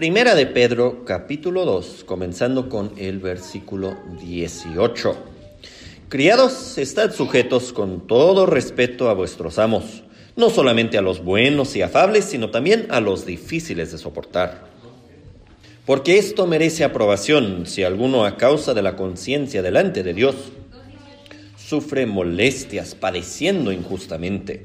Primera 0.00 0.34
de 0.34 0.46
Pedro, 0.46 1.04
capítulo 1.04 1.66
2, 1.66 2.04
comenzando 2.04 2.70
con 2.70 2.92
el 2.96 3.18
versículo 3.18 3.98
18. 4.18 5.14
Criados, 6.08 6.78
estad 6.78 7.12
sujetos 7.12 7.74
con 7.74 8.06
todo 8.06 8.46
respeto 8.46 9.10
a 9.10 9.12
vuestros 9.12 9.58
amos, 9.58 10.02
no 10.36 10.48
solamente 10.48 10.96
a 10.96 11.02
los 11.02 11.22
buenos 11.22 11.76
y 11.76 11.82
afables, 11.82 12.24
sino 12.24 12.50
también 12.50 12.86
a 12.88 13.00
los 13.00 13.26
difíciles 13.26 13.92
de 13.92 13.98
soportar. 13.98 14.68
Porque 15.84 16.16
esto 16.16 16.46
merece 16.46 16.82
aprobación 16.82 17.66
si 17.66 17.82
alguno 17.82 18.24
a 18.24 18.38
causa 18.38 18.72
de 18.72 18.80
la 18.80 18.96
conciencia 18.96 19.60
delante 19.60 20.02
de 20.02 20.14
Dios 20.14 20.34
sufre 21.58 22.06
molestias 22.06 22.94
padeciendo 22.94 23.70
injustamente. 23.70 24.64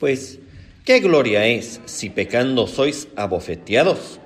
Pues, 0.00 0.40
¿qué 0.84 1.00
gloria 1.00 1.46
es 1.46 1.80
si 1.84 2.10
pecando 2.10 2.66
sois 2.66 3.08
abofeteados 3.16 4.18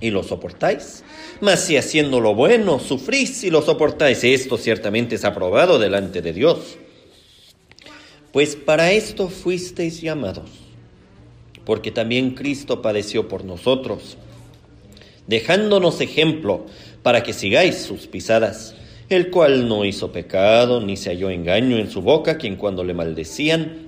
y 0.00 0.10
lo 0.10 0.22
soportáis? 0.22 1.04
Mas 1.40 1.64
si 1.64 1.76
haciendo 1.76 2.20
lo 2.20 2.34
bueno 2.34 2.78
sufrís 2.78 3.44
y 3.44 3.50
lo 3.50 3.62
soportáis, 3.62 4.24
esto 4.24 4.58
ciertamente 4.58 5.14
es 5.14 5.24
aprobado 5.24 5.78
delante 5.78 6.22
de 6.22 6.32
Dios. 6.32 6.78
Pues 8.32 8.56
para 8.56 8.92
esto 8.92 9.28
fuisteis 9.28 10.00
llamados, 10.00 10.50
porque 11.64 11.90
también 11.90 12.32
Cristo 12.32 12.82
padeció 12.82 13.28
por 13.28 13.44
nosotros, 13.44 14.18
dejándonos 15.26 16.00
ejemplo 16.00 16.66
para 17.02 17.22
que 17.22 17.32
sigáis 17.32 17.76
sus 17.76 18.06
pisadas 18.06 18.74
el 19.08 19.30
cual 19.30 19.68
no 19.68 19.84
hizo 19.84 20.10
pecado, 20.10 20.80
ni 20.80 20.96
se 20.96 21.10
halló 21.10 21.30
engaño 21.30 21.76
en 21.78 21.90
su 21.90 22.02
boca, 22.02 22.38
quien 22.38 22.56
cuando 22.56 22.82
le 22.82 22.94
maldecían 22.94 23.85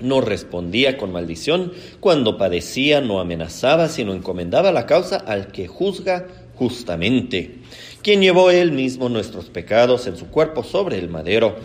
no 0.00 0.20
respondía 0.20 0.96
con 0.96 1.12
maldición, 1.12 1.72
cuando 2.00 2.38
padecía 2.38 3.00
no 3.00 3.20
amenazaba, 3.20 3.88
sino 3.88 4.12
encomendaba 4.12 4.72
la 4.72 4.86
causa 4.86 5.16
al 5.16 5.48
que 5.48 5.66
juzga 5.66 6.26
justamente, 6.54 7.56
quien 8.02 8.20
llevó 8.20 8.50
él 8.50 8.72
mismo 8.72 9.08
nuestros 9.08 9.46
pecados 9.46 10.06
en 10.06 10.16
su 10.16 10.26
cuerpo 10.26 10.62
sobre 10.62 10.98
el 10.98 11.08
madero, 11.08 11.56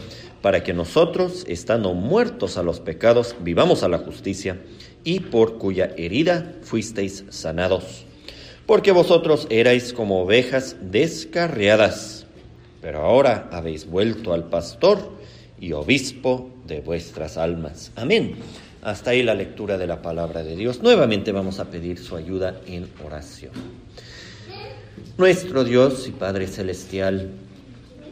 para 0.42 0.64
que 0.64 0.74
nosotros, 0.74 1.46
estando 1.48 1.94
muertos 1.94 2.58
a 2.58 2.64
los 2.64 2.80
pecados, 2.80 3.36
vivamos 3.42 3.84
a 3.84 3.88
la 3.88 4.00
justicia, 4.00 4.60
y 5.04 5.20
por 5.22 5.58
cuya 5.58 5.94
herida 5.98 6.54
fuisteis 6.62 7.26
sanados. 7.30 8.06
Porque 8.66 8.92
vosotros 8.92 9.48
erais 9.50 9.94
como 9.94 10.22
ovejas 10.22 10.78
descarriadas 10.82 12.24
pero 12.84 13.00
ahora 13.00 13.48
habéis 13.54 13.90
vuelto 13.90 14.34
al 14.34 14.50
pastor 14.50 15.10
y 15.64 15.72
obispo 15.72 16.50
de 16.68 16.82
vuestras 16.82 17.38
almas. 17.38 17.94
Amén. 17.96 18.36
Hasta 18.82 19.12
ahí 19.12 19.24
la 19.24 19.34
lectura 19.34 19.78
de 19.78 19.88
la 19.88 20.02
palabra 20.02 20.44
de 20.44 20.58
Dios. 20.58 20.82
Nuevamente 20.82 21.32
vamos 21.32 21.60
a 21.60 21.70
pedir 21.72 22.00
su 22.00 22.18
ayuda 22.18 22.60
en 22.68 22.90
oración. 23.06 23.54
Nuestro 25.18 25.64
Dios 25.64 26.06
y 26.10 26.12
Padre 26.12 26.48
Celestial, 26.48 27.30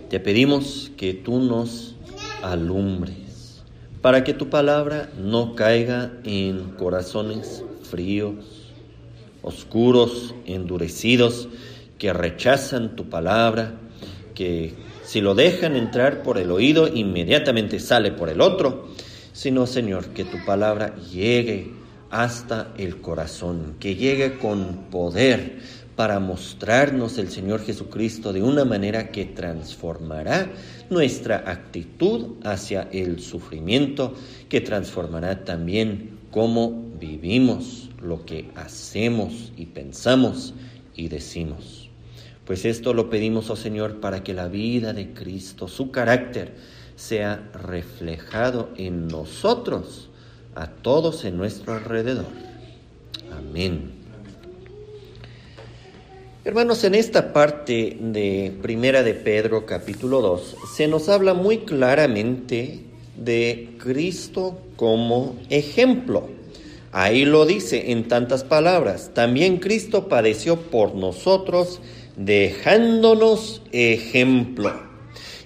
te 0.10 0.22
pedimos 0.22 0.94
que 0.96 1.14
tú 1.14 1.42
nos 1.42 1.96
alumbres 2.42 3.62
para 4.02 4.24
que 4.24 4.34
tu 4.34 4.50
palabra 4.50 5.10
no 5.18 5.54
caiga 5.54 6.14
en 6.24 6.70
corazones 6.78 7.66
fríos, 7.84 8.72
oscuros, 9.42 10.34
endurecidos, 10.46 11.50
que 11.98 12.14
rechazan 12.14 12.96
tu 12.96 13.10
palabra, 13.10 13.74
que 14.36 14.74
si 15.12 15.20
lo 15.20 15.36
dejan 15.36 15.76
entrar 15.76 16.24
por 16.24 16.38
el 16.38 16.52
oído, 16.52 16.88
inmediatamente 16.88 17.82
sale 17.82 18.14
por 18.14 18.30
el 18.30 18.40
otro, 18.40 18.88
sino, 19.34 19.68
Señor, 19.68 20.14
que 20.14 20.24
tu 20.24 20.38
palabra 20.46 20.96
llegue 21.12 21.70
hasta 22.10 22.72
el 22.78 23.02
corazón, 23.02 23.76
que 23.78 23.96
llegue 23.96 24.38
con 24.38 24.86
poder 24.90 25.58
para 25.98 26.22
mostrarnos 26.22 27.18
el 27.18 27.30
Señor 27.30 27.62
Jesucristo 27.62 28.32
de 28.32 28.42
una 28.42 28.64
manera 28.64 29.12
que 29.12 29.26
transformará 29.26 30.48
nuestra 30.90 31.44
actitud 31.46 32.38
hacia 32.46 32.88
el 32.94 33.20
sufrimiento, 33.20 34.14
que 34.48 34.62
transformará 34.62 35.44
también 35.44 36.20
cómo 36.32 36.86
vivimos, 36.98 37.90
lo 38.02 38.24
que 38.26 38.50
hacemos 38.56 39.52
y 39.58 39.66
pensamos 39.66 40.54
y 40.96 41.10
decimos. 41.10 41.81
Pues 42.52 42.66
esto 42.66 42.94
lo 42.94 43.10
pedimos, 43.10 43.50
oh 43.50 43.56
Señor, 43.56 44.02
para 44.02 44.26
que 44.26 44.34
la 44.34 44.50
vida 44.50 44.92
de 44.92 45.14
Cristo, 45.14 45.70
su 45.70 45.90
carácter, 45.90 46.52
sea 46.98 47.50
reflejado 47.54 48.72
en 48.76 49.08
nosotros, 49.08 50.10
a 50.54 50.68
todos 50.68 51.24
en 51.24 51.38
nuestro 51.38 51.76
alrededor. 51.76 52.26
Amén. 53.32 53.92
Hermanos, 56.44 56.84
en 56.84 56.96
esta 56.96 57.32
parte 57.32 57.98
de 58.02 58.54
Primera 58.62 59.02
de 59.02 59.14
Pedro 59.14 59.66
capítulo 59.66 60.20
2 60.20 60.58
se 60.76 60.90
nos 60.90 61.08
habla 61.08 61.34
muy 61.34 61.60
claramente 61.60 62.82
de 63.16 63.70
Cristo 63.78 64.60
como 64.76 65.38
ejemplo. 65.50 66.28
Ahí 66.92 67.24
lo 67.24 67.46
dice 67.46 67.94
en 67.94 68.10
tantas 68.10 68.44
palabras. 68.44 69.12
También 69.14 69.60
Cristo 69.60 70.10
padeció 70.10 70.58
por 70.58 70.96
nosotros 70.96 71.80
dejándonos 72.16 73.62
ejemplo. 73.72 74.92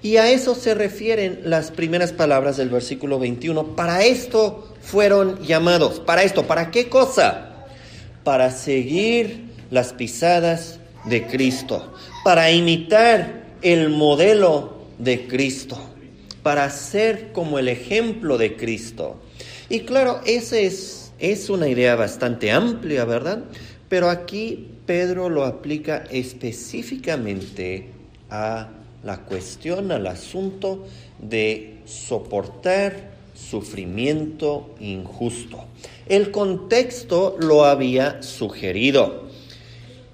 Y 0.06 0.18
a 0.18 0.30
eso 0.30 0.54
se 0.54 0.76
refieren 0.76 1.42
las 1.46 1.72
primeras 1.72 2.14
palabras 2.14 2.58
del 2.58 2.70
versículo 2.70 3.18
21. 3.18 3.76
Para 3.76 4.04
esto 4.04 4.76
fueron 4.82 5.42
llamados. 5.42 6.00
¿Para 6.00 6.22
esto? 6.22 6.46
¿Para 6.46 6.70
qué 6.70 6.90
cosa? 6.90 7.66
Para 8.24 8.52
seguir 8.52 9.46
las 9.72 9.94
pisadas 9.94 10.80
de 11.06 11.26
Cristo. 11.26 11.92
Para 12.24 12.52
imitar 12.52 13.46
el 13.64 13.90
modelo 13.90 14.78
de 15.00 15.26
Cristo. 15.26 15.80
Para 16.44 16.70
ser 16.70 17.32
como 17.32 17.58
el 17.58 17.68
ejemplo 17.68 18.38
de 18.38 18.56
Cristo. 18.56 19.20
Y 19.70 19.82
claro, 19.82 20.22
esa 20.28 20.60
es, 20.60 21.14
es 21.18 21.50
una 21.50 21.68
idea 21.68 21.96
bastante 21.96 22.52
amplia, 22.52 23.06
¿verdad? 23.06 23.46
Pero 23.90 24.12
aquí 24.12 24.68
Pedro 24.86 25.30
lo 25.30 25.46
aplica 25.46 26.04
específicamente 26.10 27.90
a 28.30 28.70
la 29.04 29.20
cuestión, 29.20 29.92
al 29.92 30.08
asunto 30.08 30.86
de 31.20 31.80
soportar 31.86 33.16
sufrimiento 33.36 34.76
injusto. 34.80 35.66
El 36.08 36.32
contexto 36.32 37.38
lo 37.40 37.66
había 37.66 38.22
sugerido. 38.24 39.26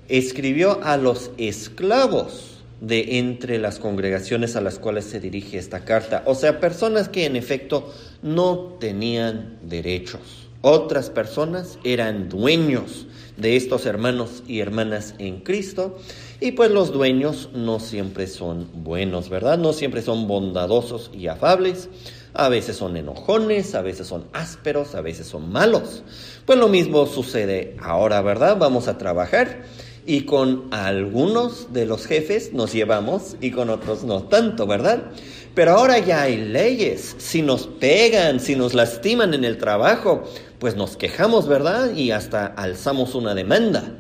Escribió 0.08 0.84
a 0.84 0.98
los 0.98 1.32
esclavos 1.38 2.64
de 2.82 3.20
entre 3.20 3.60
las 3.60 3.78
congregaciones 3.78 4.56
a 4.56 4.62
las 4.62 4.80
cuales 4.80 5.06
se 5.06 5.20
dirige 5.20 5.58
esta 5.58 5.86
carta, 5.86 6.24
o 6.26 6.34
sea, 6.34 6.60
personas 6.60 7.10
que 7.10 7.26
en 7.26 7.36
efecto 7.36 7.94
no 8.24 8.76
tenían 8.80 9.60
derechos. 9.62 10.50
Otras 10.62 11.10
personas 11.10 11.78
eran 11.84 12.28
dueños 12.28 13.08
de 13.42 13.58
estos 13.58 13.86
hermanos 13.86 14.44
y 14.48 14.60
hermanas 14.60 15.16
en 15.18 15.42
Cristo. 15.42 15.98
Y 16.40 16.54
pues 16.54 16.72
los 16.72 16.92
dueños 16.92 17.50
no 17.54 17.80
siempre 17.80 18.28
son 18.28 18.70
buenos, 18.84 19.30
¿verdad? 19.30 19.58
No 19.58 19.74
siempre 19.74 20.02
son 20.02 20.28
bondadosos 20.28 21.12
y 21.14 21.28
afables. 21.28 21.90
A 22.34 22.48
veces 22.48 22.78
son 22.78 22.96
enojones, 22.96 23.76
a 23.76 23.82
veces 23.82 24.08
son 24.08 24.26
ásperos, 24.32 24.96
a 24.96 25.02
veces 25.02 25.28
son 25.28 25.52
malos. 25.52 26.04
Pues 26.46 26.58
lo 26.58 26.70
mismo 26.70 27.06
sucede 27.06 27.76
ahora, 27.82 28.22
¿verdad? 28.22 28.58
Vamos 28.58 28.88
a 28.88 28.98
trabajar 28.98 29.64
y 30.06 30.22
con 30.22 30.68
algunos 30.72 31.74
de 31.74 31.86
los 31.86 32.06
jefes 32.08 32.54
nos 32.54 32.74
llevamos 32.74 33.36
y 33.42 33.52
con 33.52 33.70
otros 33.70 34.04
no 34.04 34.24
tanto, 34.24 34.66
¿verdad? 34.66 35.12
Pero 35.54 35.72
ahora 35.72 36.00
ya 36.00 36.24
hay 36.24 36.38
leyes. 36.38 37.16
Si 37.18 37.42
nos 37.42 37.68
pegan, 37.68 38.40
si 38.40 38.56
nos 38.56 38.74
lastiman 38.74 39.34
en 39.34 39.44
el 39.44 39.58
trabajo, 39.58 40.24
pues 40.62 40.76
nos 40.76 40.96
quejamos, 40.96 41.48
¿verdad? 41.48 41.96
Y 41.96 42.12
hasta 42.12 42.46
alzamos 42.46 43.16
una 43.16 43.34
demanda. 43.34 43.96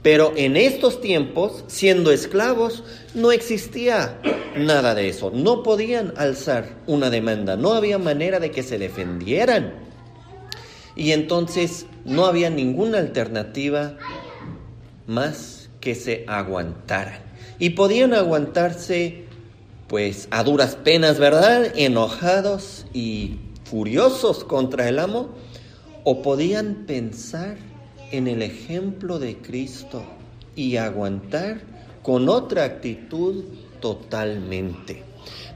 Pero 0.00 0.32
en 0.34 0.56
estos 0.56 1.02
tiempos, 1.02 1.64
siendo 1.66 2.12
esclavos, 2.12 2.82
no 3.12 3.30
existía 3.30 4.18
nada 4.56 4.94
de 4.94 5.10
eso. 5.10 5.30
No 5.34 5.62
podían 5.62 6.14
alzar 6.16 6.78
una 6.86 7.10
demanda. 7.10 7.58
No 7.58 7.74
había 7.74 7.98
manera 7.98 8.40
de 8.40 8.50
que 8.50 8.62
se 8.62 8.78
defendieran. 8.78 9.74
Y 10.94 11.12
entonces 11.12 11.84
no 12.06 12.24
había 12.24 12.48
ninguna 12.48 12.96
alternativa 12.96 13.98
más 15.06 15.68
que 15.80 15.94
se 15.94 16.24
aguantaran. 16.26 17.20
Y 17.58 17.70
podían 17.70 18.14
aguantarse 18.14 19.26
pues 19.88 20.26
a 20.30 20.42
duras 20.42 20.74
penas, 20.74 21.18
¿verdad? 21.18 21.70
Enojados 21.76 22.86
y 22.94 23.40
furiosos 23.64 24.42
contra 24.42 24.88
el 24.88 24.98
amo, 24.98 25.34
o 26.08 26.22
podían 26.22 26.84
pensar 26.86 27.56
en 28.12 28.28
el 28.28 28.40
ejemplo 28.40 29.18
de 29.18 29.38
Cristo 29.38 30.04
y 30.54 30.76
aguantar 30.76 31.62
con 32.04 32.28
otra 32.28 32.62
actitud 32.62 33.42
totalmente. 33.80 35.02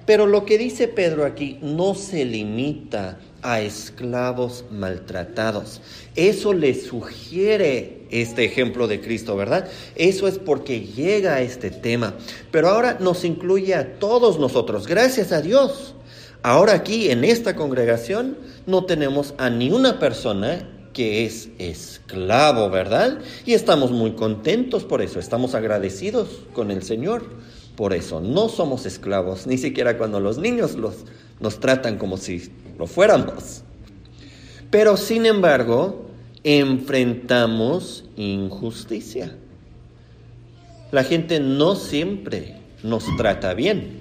Pero 0.06 0.26
lo 0.26 0.44
que 0.44 0.58
dice 0.58 0.88
Pedro 0.88 1.24
aquí 1.24 1.60
no 1.62 1.94
se 1.94 2.24
limita 2.24 3.20
a 3.42 3.60
esclavos 3.60 4.64
maltratados. 4.72 5.82
Eso 6.16 6.52
le 6.52 6.74
sugiere 6.74 8.08
este 8.10 8.44
ejemplo 8.44 8.88
de 8.88 9.00
Cristo, 9.00 9.36
¿verdad? 9.36 9.68
Eso 9.94 10.26
es 10.26 10.40
porque 10.40 10.80
llega 10.80 11.36
a 11.36 11.42
este 11.42 11.70
tema. 11.70 12.16
Pero 12.50 12.70
ahora 12.70 12.96
nos 12.98 13.24
incluye 13.24 13.76
a 13.76 14.00
todos 14.00 14.40
nosotros, 14.40 14.88
gracias 14.88 15.30
a 15.30 15.42
Dios. 15.42 15.94
Ahora 16.42 16.72
aquí 16.72 17.10
en 17.10 17.22
esta 17.22 17.54
congregación 17.54 18.38
no 18.70 18.84
tenemos 18.84 19.34
a 19.38 19.50
ni 19.50 19.70
una 19.70 19.98
persona 19.98 20.66
que 20.92 21.24
es 21.24 21.48
esclavo, 21.58 22.70
¿verdad? 22.70 23.18
Y 23.44 23.54
estamos 23.54 23.90
muy 23.90 24.12
contentos 24.12 24.84
por 24.84 25.02
eso, 25.02 25.18
estamos 25.18 25.54
agradecidos 25.54 26.28
con 26.52 26.70
el 26.70 26.82
Señor. 26.82 27.24
Por 27.76 27.94
eso 27.94 28.20
no 28.20 28.48
somos 28.48 28.84
esclavos, 28.86 29.46
ni 29.46 29.56
siquiera 29.56 29.96
cuando 29.96 30.20
los 30.20 30.38
niños 30.38 30.74
los, 30.74 30.96
nos 31.38 31.60
tratan 31.60 31.96
como 31.96 32.16
si 32.16 32.50
lo 32.78 32.86
fuéramos. 32.86 33.62
Pero 34.70 34.96
sin 34.96 35.26
embargo, 35.26 36.06
enfrentamos 36.44 38.04
injusticia. 38.16 39.36
La 40.92 41.04
gente 41.04 41.40
no 41.40 41.76
siempre 41.76 42.60
nos 42.82 43.04
trata 43.16 43.54
bien. 43.54 44.00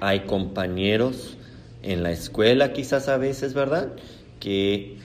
Hay 0.00 0.20
compañeros 0.20 1.36
en 1.82 2.02
la 2.02 2.12
escuela 2.12 2.72
quizás 2.72 3.08
a 3.08 3.16
veces, 3.16 3.54
¿verdad? 3.54 3.92
Que 4.38 4.98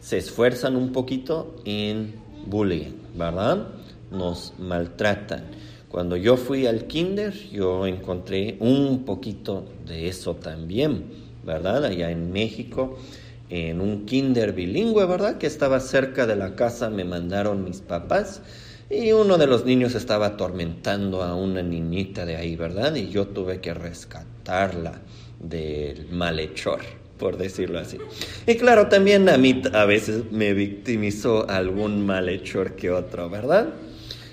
se 0.00 0.18
esfuerzan 0.18 0.76
un 0.76 0.92
poquito 0.92 1.56
en 1.64 2.14
bullying, 2.46 2.92
¿verdad? 3.14 3.68
Nos 4.10 4.54
maltratan. 4.58 5.44
Cuando 5.88 6.16
yo 6.16 6.36
fui 6.36 6.66
al 6.66 6.86
kinder, 6.86 7.32
yo 7.50 7.86
encontré 7.86 8.56
un 8.60 9.04
poquito 9.04 9.64
de 9.86 10.08
eso 10.08 10.36
también, 10.36 11.04
¿verdad? 11.44 11.84
Allá 11.84 12.10
en 12.10 12.30
México, 12.30 12.98
en 13.48 13.80
un 13.80 14.04
kinder 14.04 14.52
bilingüe, 14.52 15.06
¿verdad? 15.06 15.38
Que 15.38 15.46
estaba 15.46 15.80
cerca 15.80 16.26
de 16.26 16.36
la 16.36 16.54
casa, 16.54 16.90
me 16.90 17.04
mandaron 17.04 17.64
mis 17.64 17.80
papás. 17.80 18.42
Y 18.90 19.12
uno 19.12 19.36
de 19.36 19.46
los 19.46 19.64
niños 19.64 19.94
estaba 19.94 20.26
atormentando 20.26 21.22
a 21.22 21.34
una 21.34 21.62
niñita 21.62 22.24
de 22.24 22.36
ahí, 22.36 22.56
¿verdad? 22.56 22.94
Y 22.94 23.08
yo 23.08 23.28
tuve 23.28 23.60
que 23.60 23.74
rescatarla 23.74 25.00
del 25.38 26.08
malhechor, 26.10 26.80
por 27.18 27.36
decirlo 27.36 27.78
así. 27.78 27.98
Y 28.46 28.56
claro, 28.56 28.88
también 28.88 29.28
a 29.28 29.36
mí 29.38 29.62
a 29.72 29.84
veces 29.84 30.30
me 30.30 30.52
victimizó 30.52 31.48
algún 31.48 32.04
malhechor 32.04 32.74
que 32.76 32.90
otro, 32.90 33.30
¿verdad? 33.30 33.68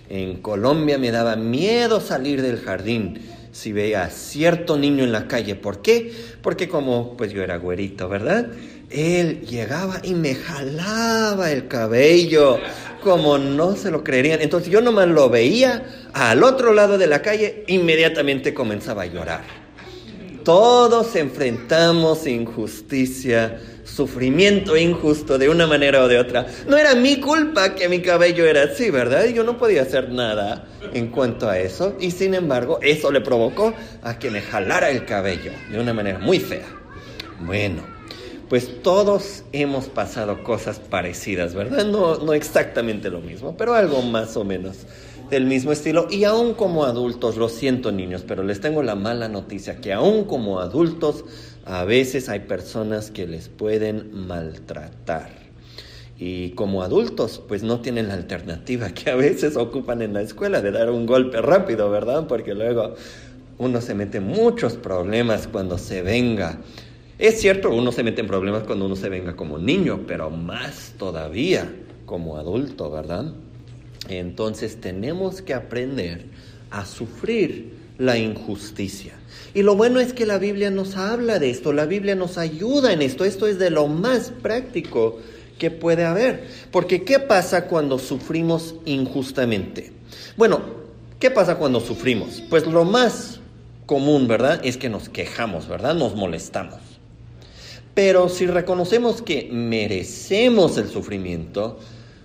En 0.10 0.42
Colombia 0.42 0.98
me 0.98 1.12
daba 1.12 1.36
miedo 1.36 2.00
salir 2.00 2.42
del 2.42 2.60
jardín 2.60 3.20
si 3.52 3.72
veía 3.72 4.04
a 4.04 4.10
cierto 4.10 4.78
niño 4.78 5.04
en 5.04 5.12
la 5.12 5.28
calle. 5.28 5.56
¿Por 5.56 5.82
qué? 5.82 6.12
Porque 6.42 6.68
como 6.68 7.16
pues 7.16 7.32
yo 7.32 7.42
era 7.42 7.58
güerito, 7.58 8.10
¿verdad? 8.10 8.48
Él 8.90 9.42
llegaba 9.42 10.00
y 10.04 10.14
me 10.14 10.36
jalaba 10.36 11.52
el 11.52 11.68
cabello, 11.68 12.60
como 13.02 13.38
no 13.38 13.76
se 13.76 13.92
lo 13.92 14.04
creerían. 14.04 14.42
Entonces 14.42 14.70
yo 14.70 14.82
nomás 14.82 15.08
lo 15.08 15.30
veía 15.30 15.86
al 16.14 16.44
otro 16.44 16.74
lado 16.74 16.98
de 16.98 17.08
la 17.08 17.22
calle, 17.22 17.64
inmediatamente 17.68 18.54
comenzaba 18.54 19.04
a 19.04 19.06
llorar. 19.08 19.65
Todos 20.46 21.16
enfrentamos 21.16 22.28
injusticia, 22.28 23.60
sufrimiento 23.84 24.78
injusto 24.78 25.40
de 25.40 25.50
una 25.50 25.66
manera 25.66 26.04
o 26.04 26.08
de 26.08 26.20
otra. 26.20 26.46
No 26.68 26.78
era 26.78 26.94
mi 26.94 27.20
culpa 27.20 27.74
que 27.74 27.90
mi 27.90 28.04
cabello 28.04 28.46
era 28.46 28.66
así, 28.66 28.92
¿verdad? 28.92 29.26
Yo 29.26 29.44
no 29.44 29.58
podía 29.58 29.82
hacer 29.82 30.12
nada 30.12 30.68
en 30.94 31.08
cuanto 31.08 31.50
a 31.50 31.58
eso. 31.58 31.96
Y 32.00 32.12
sin 32.12 32.36
embargo, 32.36 32.78
eso 32.84 33.12
le 33.12 33.22
provocó 33.22 33.74
a 34.04 34.20
que 34.20 34.30
me 34.30 34.44
jalara 34.44 34.92
el 34.92 35.06
cabello 35.06 35.52
de 35.72 35.80
una 35.80 35.96
manera 35.96 36.20
muy 36.20 36.40
fea. 36.40 36.68
Bueno, 37.40 37.82
pues 38.48 38.84
todos 38.84 39.46
hemos 39.52 39.86
pasado 39.86 40.44
cosas 40.44 40.78
parecidas, 40.78 41.56
¿verdad? 41.56 41.86
No, 41.86 42.18
no 42.20 42.34
exactamente 42.34 43.10
lo 43.10 43.20
mismo, 43.20 43.58
pero 43.58 43.74
algo 43.74 44.04
más 44.04 44.38
o 44.38 44.44
menos 44.44 44.86
del 45.30 45.46
mismo 45.46 45.72
estilo. 45.72 46.08
Y 46.10 46.24
aún 46.24 46.54
como 46.54 46.86
adultos, 46.86 47.38
lo 47.38 47.50
siento 47.50 47.92
niños, 47.92 48.24
pero 48.28 48.44
les 48.44 48.62
tengo 48.62 48.84
la 48.84 48.96
mala 48.96 49.28
noticia, 49.28 49.82
que 49.82 49.94
aún 49.94 50.26
como 50.26 50.60
adultos, 50.60 51.26
a 51.66 51.84
veces 51.84 52.30
hay 52.30 52.42
personas 52.42 53.12
que 53.12 53.28
les 53.28 53.50
pueden 53.50 54.28
maltratar. 54.28 55.30
Y 56.18 56.52
como 56.52 56.82
adultos, 56.82 57.42
pues 57.46 57.64
no 57.64 57.82
tienen 57.82 58.08
la 58.08 58.14
alternativa 58.14 58.90
que 58.90 59.10
a 59.10 59.16
veces 59.16 59.58
ocupan 59.58 60.02
en 60.02 60.14
la 60.14 60.22
escuela 60.22 60.62
de 60.62 60.72
dar 60.72 60.90
un 60.90 61.06
golpe 61.06 61.42
rápido, 61.42 61.90
¿verdad? 61.90 62.26
Porque 62.28 62.54
luego 62.54 62.96
uno 63.58 63.82
se 63.82 63.96
mete 63.96 64.20
en 64.20 64.28
muchos 64.28 64.74
problemas 64.74 65.48
cuando 65.48 65.78
se 65.78 66.02
venga. 66.02 66.60
Es 67.18 67.40
cierto, 67.40 67.70
uno 67.70 67.92
se 67.92 68.04
mete 68.04 68.22
en 68.22 68.28
problemas 68.28 68.64
cuando 68.64 68.86
uno 68.86 68.96
se 68.96 69.10
venga 69.10 69.36
como 69.36 69.58
niño, 69.58 70.02
pero 70.08 70.30
más 70.30 70.94
todavía 70.98 71.74
como 72.06 72.38
adulto, 72.38 72.92
¿verdad? 72.92 73.34
Entonces 74.10 74.80
tenemos 74.80 75.42
que 75.42 75.54
aprender 75.54 76.26
a 76.72 76.86
sufrir 76.86 77.74
la 77.98 78.18
injusticia. 78.18 79.14
Y 79.54 79.62
lo 79.62 79.76
bueno 79.76 80.00
es 80.00 80.14
que 80.14 80.26
la 80.26 80.38
Biblia 80.38 80.70
nos 80.70 80.98
habla 80.98 81.40
de 81.40 81.50
esto, 81.50 81.72
la 81.72 81.86
Biblia 81.86 82.16
nos 82.16 82.38
ayuda 82.38 82.92
en 82.92 83.02
esto, 83.02 83.24
esto 83.24 83.48
es 83.48 83.58
de 83.58 83.70
lo 83.70 83.88
más 83.88 84.32
práctico 84.42 85.20
que 85.58 85.72
puede 85.72 86.04
haber. 86.04 86.48
Porque 86.72 87.04
¿qué 87.04 87.20
pasa 87.20 87.68
cuando 87.68 87.98
sufrimos 87.98 88.76
injustamente? 88.86 89.94
Bueno, 90.36 90.62
¿qué 91.20 91.32
pasa 91.32 91.56
cuando 91.56 91.80
sufrimos? 91.80 92.44
Pues 92.50 92.68
lo 92.68 92.84
más 92.84 93.40
común, 93.86 94.28
¿verdad? 94.28 94.60
Es 94.64 94.78
que 94.78 94.90
nos 94.90 95.10
quejamos, 95.10 95.68
¿verdad? 95.68 95.96
Nos 95.96 96.16
molestamos. 96.16 96.80
Pero 97.94 98.28
si 98.28 98.46
reconocemos 98.46 99.22
que 99.22 99.48
merecemos 99.52 100.78
el 100.78 100.90
sufrimiento, 100.90 101.80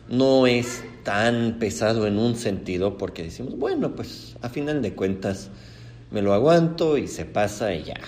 no 0.08 0.48
es 0.48 0.82
tan 1.04 1.58
pesado 1.58 2.06
en 2.06 2.18
un 2.18 2.36
sentido 2.36 2.98
porque 2.98 3.22
decimos, 3.22 3.56
bueno, 3.58 3.94
pues 3.94 4.36
a 4.42 4.48
final 4.48 4.82
de 4.82 4.94
cuentas 4.94 5.50
me 6.10 6.22
lo 6.22 6.32
aguanto 6.34 6.98
y 6.98 7.06
se 7.06 7.24
pasa 7.24 7.74
y 7.74 7.84
ya, 7.84 8.00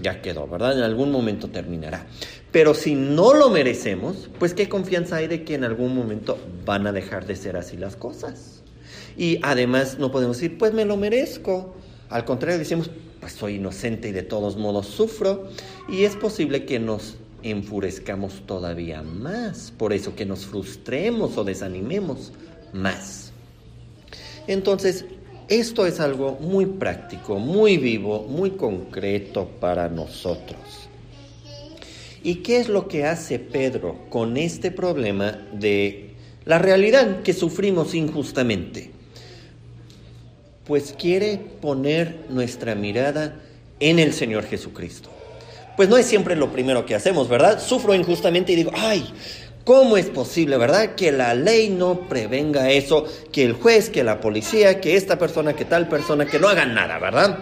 ya 0.00 0.20
quedó, 0.22 0.46
¿verdad? 0.46 0.76
En 0.76 0.84
algún 0.84 1.10
momento 1.10 1.48
terminará. 1.48 2.06
Pero 2.50 2.74
si 2.74 2.94
no 2.94 3.32
lo 3.32 3.48
merecemos, 3.48 4.28
pues 4.38 4.52
qué 4.52 4.68
confianza 4.68 5.16
hay 5.16 5.26
de 5.26 5.44
que 5.44 5.54
en 5.54 5.64
algún 5.64 5.94
momento 5.94 6.38
van 6.66 6.86
a 6.86 6.92
dejar 6.92 7.26
de 7.26 7.36
ser 7.36 7.56
así 7.56 7.76
las 7.76 7.96
cosas. 7.96 8.62
Y 9.16 9.38
además 9.42 9.98
no 9.98 10.10
podemos 10.10 10.36
decir, 10.36 10.58
pues 10.58 10.72
me 10.72 10.84
lo 10.84 10.96
merezco. 10.96 11.74
Al 12.10 12.24
contrario, 12.24 12.58
decimos, 12.58 12.90
pues 13.20 13.32
soy 13.32 13.54
inocente 13.54 14.08
y 14.08 14.12
de 14.12 14.22
todos 14.22 14.56
modos 14.56 14.86
sufro. 14.86 15.48
Y 15.88 16.04
es 16.04 16.16
posible 16.16 16.66
que 16.66 16.78
nos 16.78 17.16
enfurezcamos 17.42 18.42
todavía 18.46 19.02
más, 19.02 19.72
por 19.76 19.92
eso 19.92 20.14
que 20.14 20.26
nos 20.26 20.46
frustremos 20.46 21.36
o 21.36 21.44
desanimemos 21.44 22.32
más. 22.72 23.32
Entonces, 24.46 25.04
esto 25.48 25.86
es 25.86 26.00
algo 26.00 26.38
muy 26.40 26.66
práctico, 26.66 27.38
muy 27.38 27.76
vivo, 27.76 28.24
muy 28.28 28.52
concreto 28.52 29.48
para 29.60 29.88
nosotros. 29.88 30.88
¿Y 32.22 32.36
qué 32.36 32.58
es 32.58 32.68
lo 32.68 32.88
que 32.88 33.04
hace 33.04 33.38
Pedro 33.38 34.06
con 34.08 34.36
este 34.36 34.70
problema 34.70 35.38
de 35.52 36.14
la 36.44 36.58
realidad 36.58 37.22
que 37.22 37.32
sufrimos 37.32 37.94
injustamente? 37.94 38.90
Pues 40.64 40.94
quiere 40.96 41.38
poner 41.60 42.26
nuestra 42.30 42.74
mirada 42.74 43.40
en 43.80 43.98
el 43.98 44.12
Señor 44.12 44.44
Jesucristo 44.44 45.11
pues 45.76 45.88
no 45.88 45.96
es 45.96 46.06
siempre 46.06 46.36
lo 46.36 46.52
primero 46.52 46.84
que 46.86 46.94
hacemos, 46.94 47.28
¿verdad? 47.28 47.60
Sufro 47.62 47.94
injustamente 47.94 48.52
y 48.52 48.56
digo, 48.56 48.70
ay, 48.74 49.04
¿cómo 49.64 49.96
es 49.96 50.06
posible, 50.06 50.56
verdad? 50.56 50.94
Que 50.94 51.12
la 51.12 51.34
ley 51.34 51.70
no 51.70 52.08
prevenga 52.08 52.70
eso, 52.70 53.06
que 53.32 53.44
el 53.44 53.54
juez, 53.54 53.90
que 53.90 54.04
la 54.04 54.20
policía, 54.20 54.80
que 54.80 54.96
esta 54.96 55.18
persona, 55.18 55.54
que 55.54 55.64
tal 55.64 55.88
persona, 55.88 56.26
que 56.26 56.38
no 56.38 56.48
hagan 56.48 56.74
nada, 56.74 56.98
¿verdad? 56.98 57.38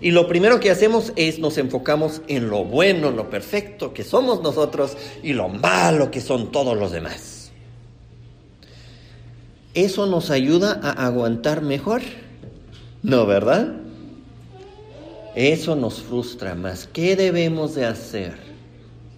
Y 0.00 0.12
lo 0.12 0.26
primero 0.26 0.60
que 0.60 0.70
hacemos 0.70 1.12
es 1.16 1.38
nos 1.38 1.58
enfocamos 1.58 2.22
en 2.26 2.48
lo 2.48 2.64
bueno, 2.64 3.10
lo 3.10 3.28
perfecto 3.28 3.92
que 3.92 4.02
somos 4.02 4.42
nosotros 4.42 4.96
y 5.22 5.34
lo 5.34 5.48
malo 5.48 6.10
que 6.10 6.22
son 6.22 6.50
todos 6.50 6.76
los 6.78 6.90
demás. 6.90 7.52
¿Eso 9.74 10.06
nos 10.06 10.30
ayuda 10.30 10.80
a 10.82 11.06
aguantar 11.06 11.60
mejor? 11.60 12.00
No, 13.02 13.26
¿verdad? 13.26 13.76
Eso 15.34 15.76
nos 15.76 16.02
frustra 16.02 16.56
más. 16.56 16.88
¿Qué 16.92 17.14
debemos 17.14 17.76
de 17.76 17.84
hacer? 17.84 18.34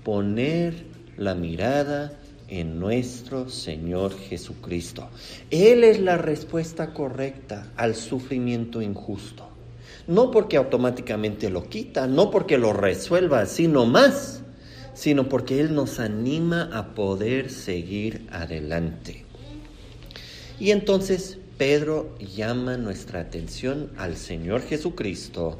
Poner 0.04 0.84
la 1.16 1.34
mirada 1.34 2.12
en 2.48 2.78
nuestro 2.78 3.48
Señor 3.48 4.14
Jesucristo. 4.18 5.08
Él 5.50 5.84
es 5.84 6.00
la 6.00 6.18
respuesta 6.18 6.92
correcta 6.92 7.72
al 7.76 7.94
sufrimiento 7.94 8.82
injusto. 8.82 9.48
No 10.06 10.30
porque 10.30 10.58
automáticamente 10.58 11.48
lo 11.48 11.68
quita, 11.70 12.06
no 12.06 12.30
porque 12.30 12.58
lo 12.58 12.74
resuelva, 12.74 13.46
sino 13.46 13.86
más, 13.86 14.42
sino 14.92 15.30
porque 15.30 15.60
Él 15.60 15.74
nos 15.74 15.98
anima 15.98 16.68
a 16.74 16.94
poder 16.94 17.48
seguir 17.50 18.26
adelante. 18.30 19.24
Y 20.60 20.72
entonces 20.72 21.38
Pedro 21.56 22.18
llama 22.18 22.76
nuestra 22.76 23.20
atención 23.20 23.90
al 23.96 24.16
Señor 24.16 24.60
Jesucristo 24.60 25.58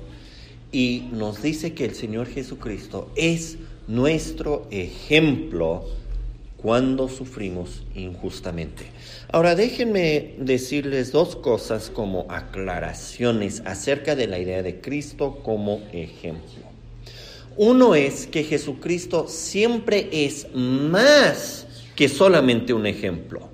y 0.73 1.05
nos 1.13 1.43
dice 1.43 1.75
que 1.75 1.85
el 1.85 1.95
Señor 1.95 2.27
Jesucristo 2.27 3.11
es 3.15 3.59
nuestro 3.87 4.67
ejemplo 4.71 5.85
cuando 6.57 7.09
sufrimos 7.09 7.83
injustamente. 7.95 8.85
Ahora 9.31 9.55
déjenme 9.55 10.35
decirles 10.39 11.13
dos 11.13 11.37
cosas 11.37 11.91
como 11.91 12.27
aclaraciones 12.31 13.63
acerca 13.67 14.17
de 14.17 14.29
la 14.29 14.39
idea 14.39 14.63
de 14.63 14.81
Cristo 14.81 15.41
como 15.43 15.83
ejemplo. 15.93 16.63
Uno 17.57 17.95
es 17.95 18.27
que 18.27 18.45
Jesucristo 18.45 19.27
siempre 19.29 20.09
es 20.11 20.47
más 20.55 21.67
que 21.95 22.09
solamente 22.09 22.73
un 22.73 22.87
ejemplo, 22.87 23.49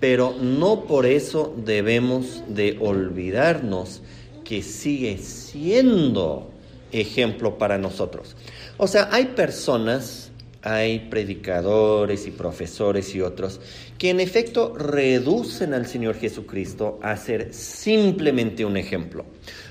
pero 0.00 0.34
no 0.40 0.84
por 0.84 1.06
eso 1.06 1.54
debemos 1.64 2.42
de 2.48 2.76
olvidarnos 2.80 4.02
que 4.50 4.64
sigue 4.64 5.16
siendo 5.18 6.50
ejemplo 6.90 7.56
para 7.56 7.78
nosotros. 7.78 8.34
O 8.78 8.88
sea, 8.88 9.08
hay 9.12 9.26
personas, 9.26 10.32
hay 10.62 11.06
predicadores 11.08 12.26
y 12.26 12.32
profesores 12.32 13.14
y 13.14 13.20
otros 13.20 13.60
que 13.96 14.10
en 14.10 14.18
efecto 14.18 14.74
reducen 14.76 15.72
al 15.72 15.86
Señor 15.86 16.16
Jesucristo 16.16 16.98
a 17.00 17.16
ser 17.16 17.54
simplemente 17.54 18.64
un 18.64 18.76
ejemplo. 18.76 19.24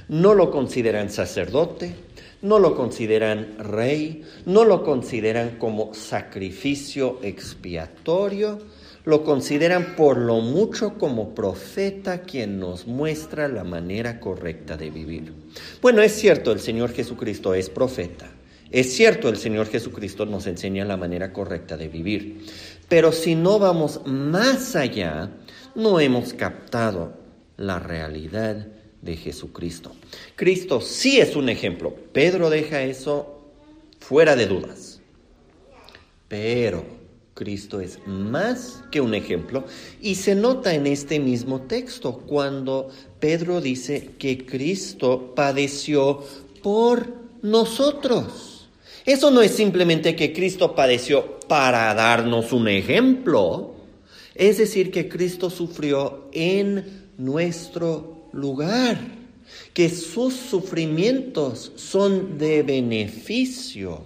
No 0.07 0.33
lo 0.33 0.49
consideran 0.49 1.09
sacerdote, 1.09 1.93
no 2.41 2.57
lo 2.57 2.73
consideran 2.73 3.57
rey, 3.59 4.23
no 4.45 4.63
lo 4.63 4.85
consideran 4.85 5.57
como 5.57 5.93
sacrificio 5.93 7.19
expiatorio, 7.21 8.59
lo 9.09 9.23
consideran 9.23 9.95
por 9.95 10.17
lo 10.17 10.39
mucho 10.39 10.97
como 10.99 11.33
profeta 11.33 12.21
quien 12.21 12.59
nos 12.59 12.85
muestra 12.85 13.47
la 13.47 13.63
manera 13.63 14.19
correcta 14.19 14.77
de 14.77 14.91
vivir. 14.91 15.33
Bueno, 15.81 16.01
es 16.03 16.13
cierto, 16.13 16.51
el 16.51 16.59
Señor 16.59 16.93
Jesucristo 16.93 17.55
es 17.55 17.69
profeta. 17.69 18.29
Es 18.71 18.93
cierto, 18.93 19.27
el 19.29 19.37
Señor 19.37 19.67
Jesucristo 19.67 20.27
nos 20.27 20.45
enseña 20.45 20.85
la 20.85 20.95
manera 20.95 21.33
correcta 21.33 21.75
de 21.75 21.87
vivir. 21.87 22.45
Pero 22.87 23.11
si 23.11 23.33
no 23.33 23.57
vamos 23.57 24.01
más 24.05 24.75
allá, 24.75 25.31
no 25.73 25.99
hemos 25.99 26.33
captado 26.33 27.13
la 27.57 27.79
realidad 27.79 28.67
de 29.01 29.17
Jesucristo. 29.17 29.91
Cristo 30.35 30.81
sí 30.81 31.19
es 31.19 31.35
un 31.35 31.49
ejemplo. 31.49 31.95
Pedro 32.13 32.51
deja 32.51 32.83
eso 32.83 33.41
fuera 33.99 34.35
de 34.35 34.45
dudas. 34.45 35.01
Pero 36.27 36.98
Cristo 37.39 37.79
es 37.79 37.99
más 38.05 38.83
que 38.91 38.99
un 38.99 39.15
ejemplo 39.15 39.63
y 40.01 40.15
se 40.15 40.35
nota 40.35 40.73
en 40.73 40.85
este 40.87 41.21
mismo 41.21 41.61
texto 41.61 42.17
cuando 42.27 42.89
Pedro 43.21 43.61
dice 43.61 44.11
que 44.19 44.45
Cristo 44.45 45.33
padeció 45.33 46.21
por 46.61 47.07
nosotros. 47.41 48.67
Eso 49.05 49.31
no 49.31 49.41
es 49.41 49.51
simplemente 49.51 50.17
que 50.17 50.33
Cristo 50.33 50.75
padeció 50.75 51.39
para 51.47 51.93
darnos 51.93 52.51
un 52.51 52.67
ejemplo, 52.67 53.73
es 54.35 54.57
decir, 54.57 54.91
que 54.91 55.07
Cristo 55.07 55.49
sufrió 55.49 56.27
en 56.33 57.07
nuestro 57.17 58.27
lugar, 58.33 58.99
que 59.73 59.87
sus 59.87 60.33
sufrimientos 60.33 61.71
son 61.77 62.37
de 62.37 62.63
beneficio 62.63 64.03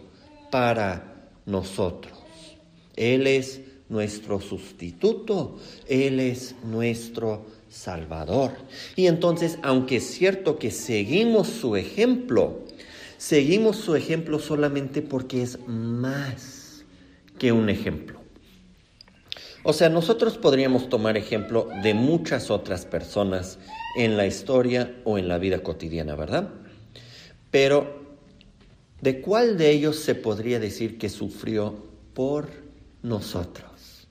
para 0.52 1.32
nosotros. 1.48 2.13
Él 2.96 3.28
es 3.28 3.62
nuestro 3.90 4.40
sustituto, 4.42 5.60
Él 5.88 6.20
es 6.20 6.56
nuestro 6.64 7.46
Salvador. 7.70 8.52
Y 8.96 9.08
entonces, 9.08 9.58
aunque 9.64 9.98
es 9.98 10.06
cierto 10.06 10.60
que 10.60 10.72
seguimos 10.72 11.48
su 11.48 11.76
ejemplo, 11.76 12.62
seguimos 13.18 13.78
su 13.78 13.96
ejemplo 13.96 14.40
solamente 14.40 15.02
porque 15.02 15.42
es 15.42 15.60
más 15.68 16.84
que 17.40 17.52
un 17.52 17.70
ejemplo. 17.70 18.20
O 19.64 19.74
sea, 19.74 19.90
nosotros 19.90 20.38
podríamos 20.38 20.90
tomar 20.90 21.16
ejemplo 21.16 21.70
de 21.84 21.94
muchas 21.94 22.52
otras 22.52 22.86
personas 22.86 23.60
en 23.96 24.18
la 24.18 24.28
historia 24.28 24.94
o 25.06 25.18
en 25.18 25.28
la 25.28 25.38
vida 25.38 25.60
cotidiana, 25.60 26.16
¿verdad? 26.16 26.50
Pero, 27.50 28.04
¿de 29.02 29.22
cuál 29.22 29.58
de 29.58 29.72
ellos 29.72 29.98
se 30.00 30.16
podría 30.16 30.60
decir 30.60 30.98
que 30.98 31.10
sufrió 31.10 31.76
por 32.14 32.63
nosotros? 33.04 34.08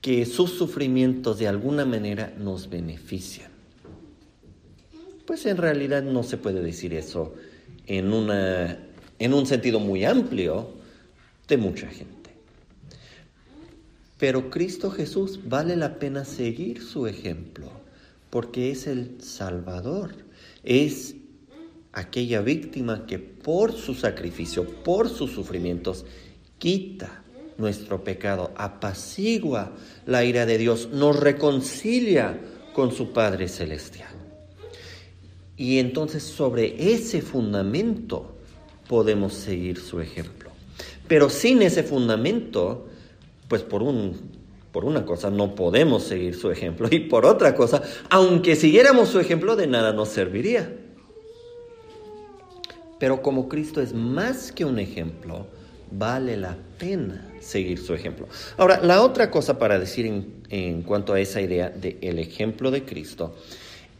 Que 0.00 0.24
sus 0.24 0.50
sufrimientos 0.50 1.38
de 1.38 1.48
alguna 1.48 1.84
manera 1.84 2.32
nos 2.38 2.70
benefician. 2.70 3.50
Pues 5.26 5.44
en 5.46 5.56
realidad 5.56 6.04
no 6.04 6.22
se 6.22 6.36
puede 6.36 6.62
decir 6.62 6.94
eso 6.94 7.34
en, 7.86 8.12
una, 8.12 8.78
en 9.18 9.34
un 9.34 9.46
sentido 9.46 9.80
muy 9.80 10.04
amplio 10.04 10.70
de 11.48 11.56
mucha 11.56 11.88
gente. 11.88 12.30
Pero 14.18 14.48
Cristo 14.50 14.90
Jesús 14.90 15.40
vale 15.44 15.76
la 15.76 15.98
pena 15.98 16.24
seguir 16.24 16.82
su 16.82 17.06
ejemplo, 17.06 17.70
porque 18.30 18.70
es 18.70 18.86
el 18.86 19.20
Salvador, 19.20 20.14
es 20.62 21.16
aquella 21.92 22.40
víctima 22.40 23.06
que 23.06 23.18
por 23.18 23.72
su 23.72 23.94
sacrificio, 23.94 24.66
por 24.82 25.08
sus 25.08 25.32
sufrimientos, 25.32 26.06
quita 26.58 27.24
nuestro 27.58 28.04
pecado, 28.04 28.52
apacigua 28.56 29.72
la 30.06 30.24
ira 30.24 30.46
de 30.46 30.58
Dios, 30.58 30.88
nos 30.92 31.18
reconcilia 31.18 32.38
con 32.74 32.92
su 32.92 33.12
Padre 33.12 33.48
Celestial. 33.48 34.10
Y 35.56 35.78
entonces 35.78 36.22
sobre 36.22 36.92
ese 36.92 37.22
fundamento 37.22 38.36
podemos 38.88 39.34
seguir 39.34 39.80
su 39.80 40.00
ejemplo. 40.00 40.50
Pero 41.08 41.30
sin 41.30 41.62
ese 41.62 41.82
fundamento, 41.82 42.88
pues 43.48 43.62
por, 43.62 43.82
un, 43.82 44.14
por 44.72 44.84
una 44.84 45.04
cosa 45.06 45.30
no 45.30 45.54
podemos 45.54 46.02
seguir 46.02 46.34
su 46.34 46.50
ejemplo 46.50 46.88
y 46.90 47.00
por 47.00 47.24
otra 47.24 47.54
cosa, 47.54 47.82
aunque 48.10 48.56
siguiéramos 48.56 49.08
su 49.08 49.20
ejemplo, 49.20 49.56
de 49.56 49.66
nada 49.66 49.92
nos 49.92 50.08
serviría. 50.08 50.76
Pero 52.98 53.22
como 53.22 53.48
Cristo 53.48 53.80
es 53.80 53.94
más 53.94 54.52
que 54.52 54.64
un 54.64 54.78
ejemplo, 54.78 55.46
vale 55.90 56.36
la 56.36 56.56
pena 56.78 57.26
seguir 57.40 57.78
su 57.78 57.94
ejemplo. 57.94 58.28
Ahora, 58.56 58.80
la 58.82 59.02
otra 59.02 59.30
cosa 59.30 59.58
para 59.58 59.78
decir 59.78 60.06
en, 60.06 60.42
en 60.50 60.82
cuanto 60.82 61.12
a 61.12 61.20
esa 61.20 61.40
idea 61.40 61.70
del 61.70 62.18
ejemplo 62.18 62.70
de 62.70 62.84
Cristo 62.84 63.34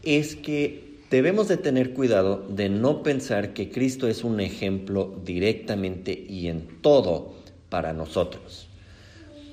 es 0.03 0.35
que 0.35 0.87
debemos 1.09 1.47
de 1.47 1.57
tener 1.57 1.93
cuidado 1.93 2.45
de 2.49 2.69
no 2.69 3.03
pensar 3.03 3.53
que 3.53 3.69
Cristo 3.69 4.07
es 4.07 4.23
un 4.23 4.39
ejemplo 4.39 5.19
directamente 5.23 6.11
y 6.11 6.47
en 6.47 6.81
todo 6.81 7.33
para 7.69 7.93
nosotros. 7.93 8.67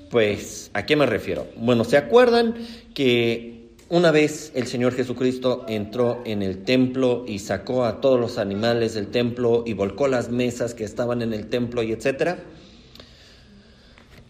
Pues, 0.09 0.69
¿a 0.73 0.85
qué 0.85 0.95
me 0.95 1.05
refiero? 1.05 1.47
Bueno, 1.57 1.83
¿se 1.83 1.97
acuerdan 1.97 2.55
que 2.93 3.54
una 3.89 4.11
vez 4.11 4.51
el 4.55 4.67
Señor 4.67 4.93
Jesucristo 4.93 5.65
entró 5.67 6.21
en 6.25 6.41
el 6.41 6.63
templo 6.63 7.23
y 7.27 7.39
sacó 7.39 7.85
a 7.85 8.01
todos 8.01 8.19
los 8.19 8.37
animales 8.37 8.93
del 8.93 9.07
templo 9.07 9.63
y 9.65 9.73
volcó 9.73 10.07
las 10.07 10.29
mesas 10.29 10.73
que 10.73 10.83
estaban 10.83 11.21
en 11.21 11.33
el 11.33 11.47
templo 11.47 11.83
y 11.83 11.91
etcétera? 11.91 12.39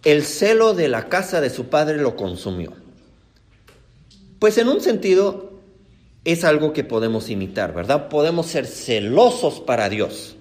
El 0.03 0.23
celo 0.23 0.73
de 0.73 0.87
la 0.87 1.09
casa 1.09 1.41
de 1.41 1.49
su 1.49 1.65
padre 1.67 1.97
lo 1.97 2.15
consumió. 2.15 2.73
Pues 4.39 4.57
en 4.57 4.67
un 4.67 4.81
sentido 4.81 5.53
es 6.25 6.43
algo 6.43 6.73
que 6.73 6.83
podemos 6.83 7.29
imitar, 7.29 7.73
¿verdad? 7.73 8.09
Podemos 8.09 8.47
ser 8.47 8.67
celosos 8.67 9.61
para 9.61 9.89
Dios 9.89 10.35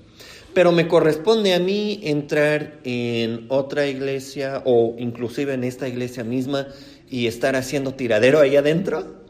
pero 0.54 0.70
me 0.70 0.86
corresponde 0.86 1.52
a 1.52 1.58
mí 1.58 2.00
entrar 2.04 2.78
en 2.84 3.46
otra 3.48 3.88
iglesia 3.88 4.62
o 4.64 4.94
inclusive 4.98 5.52
en 5.52 5.64
esta 5.64 5.88
iglesia 5.88 6.22
misma 6.22 6.68
y 7.10 7.26
estar 7.26 7.56
haciendo 7.56 7.94
tiradero 7.94 8.40
ahí 8.40 8.56
adentro. 8.56 9.22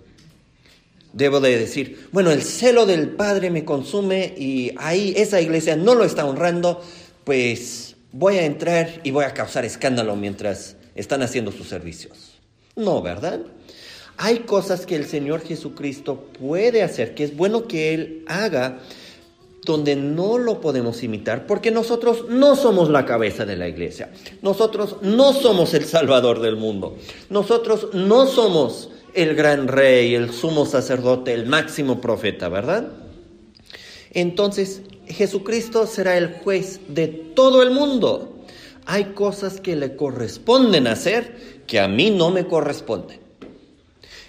Debo 1.13 1.41
de 1.41 1.59
decir, 1.59 2.09
bueno, 2.11 2.31
el 2.33 2.43
celo 2.43 2.87
del 2.87 3.11
Padre 3.11 3.51
me 3.51 3.65
consume 3.65 4.35
y 4.37 4.73
ahí 4.79 5.15
esa 5.17 5.41
iglesia 5.41 5.77
no 5.77 5.95
lo 5.95 6.05
está 6.05 6.25
honrando, 6.25 6.83
pues 7.23 7.95
voy 8.11 8.37
a 8.37 8.45
entrar 8.45 9.01
y 9.05 9.11
voy 9.11 9.25
a 9.25 9.35
causar 9.35 9.65
escándalo 9.65 10.17
mientras 10.17 10.77
están 10.95 11.23
haciendo 11.23 11.53
sus 11.53 11.69
servicios. 11.69 12.41
No, 12.77 13.01
¿verdad? 13.03 13.41
Hay 14.17 14.41
cosas 14.41 14.87
que 14.87 14.97
el 14.97 15.07
Señor 15.07 15.43
Jesucristo 15.43 16.29
puede 16.39 16.83
hacer, 16.83 17.15
que 17.15 17.25
es 17.25 17.37
bueno 17.37 17.67
que 17.67 17.95
Él 17.95 18.25
haga, 18.27 18.79
donde 19.65 19.97
no 19.97 20.39
lo 20.39 20.61
podemos 20.61 21.03
imitar 21.03 21.47
porque 21.47 21.71
nosotros 21.71 22.27
no 22.29 22.57
somos 22.57 22.91
la 22.91 23.07
cabeza 23.07 23.45
de 23.45 23.57
la 23.57 23.69
iglesia, 23.69 24.13
nosotros 24.43 24.97
no 25.03 25.33
somos 25.33 25.75
el 25.75 25.85
salvador 25.85 26.41
del 26.41 26.57
mundo, 26.57 26.97
nosotros 27.31 27.89
no 27.93 28.27
somos 28.27 28.91
el 29.15 29.35
gran 29.35 29.69
rey, 29.69 30.15
el 30.15 30.33
sumo 30.33 30.67
sacerdote, 30.67 31.33
el 31.33 31.47
máximo 31.47 32.01
profeta, 32.01 32.49
¿verdad? 32.49 32.89
Entonces 34.13 34.83
Jesucristo 35.07 35.87
será 35.87 36.17
el 36.17 36.35
juez 36.35 36.81
de 36.89 37.09
todo 37.09 37.63
el 37.63 37.71
mundo. 37.71 38.31
Hay 38.87 39.13
cosas 39.15 39.61
que 39.61 39.77
le 39.77 39.97
corresponden 39.97 40.87
hacer 40.87 41.63
que 41.67 41.81
a 41.81 41.89
mí 41.89 42.11
no 42.11 42.31
me 42.31 42.47
corresponden. 42.47 43.21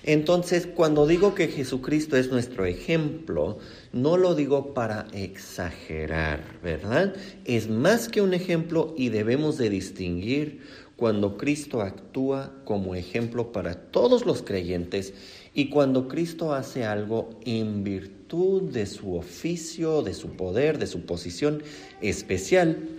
Entonces, 0.04 0.68
cuando 0.68 1.08
digo 1.08 1.34
que 1.34 1.48
Jesucristo 1.48 2.15
es 2.15 2.30
nuestro 2.30 2.65
ejemplo, 2.65 3.58
no 3.96 4.18
lo 4.18 4.36
digo 4.36 4.74
para 4.74 5.08
exagerar, 5.14 6.44
¿verdad? 6.62 7.16
Es 7.46 7.70
más 7.70 8.10
que 8.10 8.22
un 8.22 8.34
ejemplo 8.34 8.94
y 8.98 9.08
debemos 9.08 9.58
de 9.58 9.70
distinguir 9.70 10.60
cuando 10.98 11.38
Cristo 11.38 11.82
actúa 11.82 12.52
como 12.66 12.96
ejemplo 12.96 13.54
para 13.54 13.75
todos 13.75 14.25
los 14.25 14.44
creyentes 14.44 15.14
y 15.54 15.70
cuando 15.70 16.10
Cristo 16.10 16.54
hace 16.54 16.84
algo 16.84 17.30
en 17.46 17.86
virtud 17.86 18.64
de 18.64 18.86
su 18.86 19.16
oficio, 19.16 20.02
de 20.02 20.14
su 20.14 20.32
poder, 20.32 20.78
de 20.78 20.88
su 20.88 21.06
posición 21.06 21.64
especial, 22.02 22.90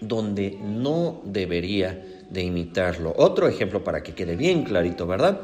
donde 0.00 0.58
no 0.60 1.22
debería 1.26 2.24
de 2.28 2.42
imitarlo. 2.42 3.14
Otro 3.16 3.46
ejemplo 3.46 3.84
para 3.84 4.02
que 4.02 4.14
quede 4.14 4.34
bien 4.34 4.64
clarito, 4.64 5.06
¿verdad? 5.06 5.42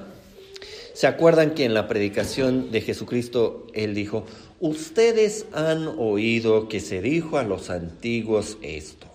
¿Se 0.94 1.06
acuerdan 1.06 1.54
que 1.54 1.64
en 1.64 1.75
la 1.75 1.87
predicación 1.87 2.73
de 2.73 2.80
Jesucristo 2.80 3.68
Él 3.73 3.94
dijo, 3.94 4.26
ustedes 4.61 5.47
han 5.52 5.88
oído 5.99 6.69
que 6.69 6.81
se 6.81 7.02
dijo 7.02 7.38
a 7.38 7.43
los 7.43 7.71
antiguos 7.71 8.59
esto, 8.62 9.07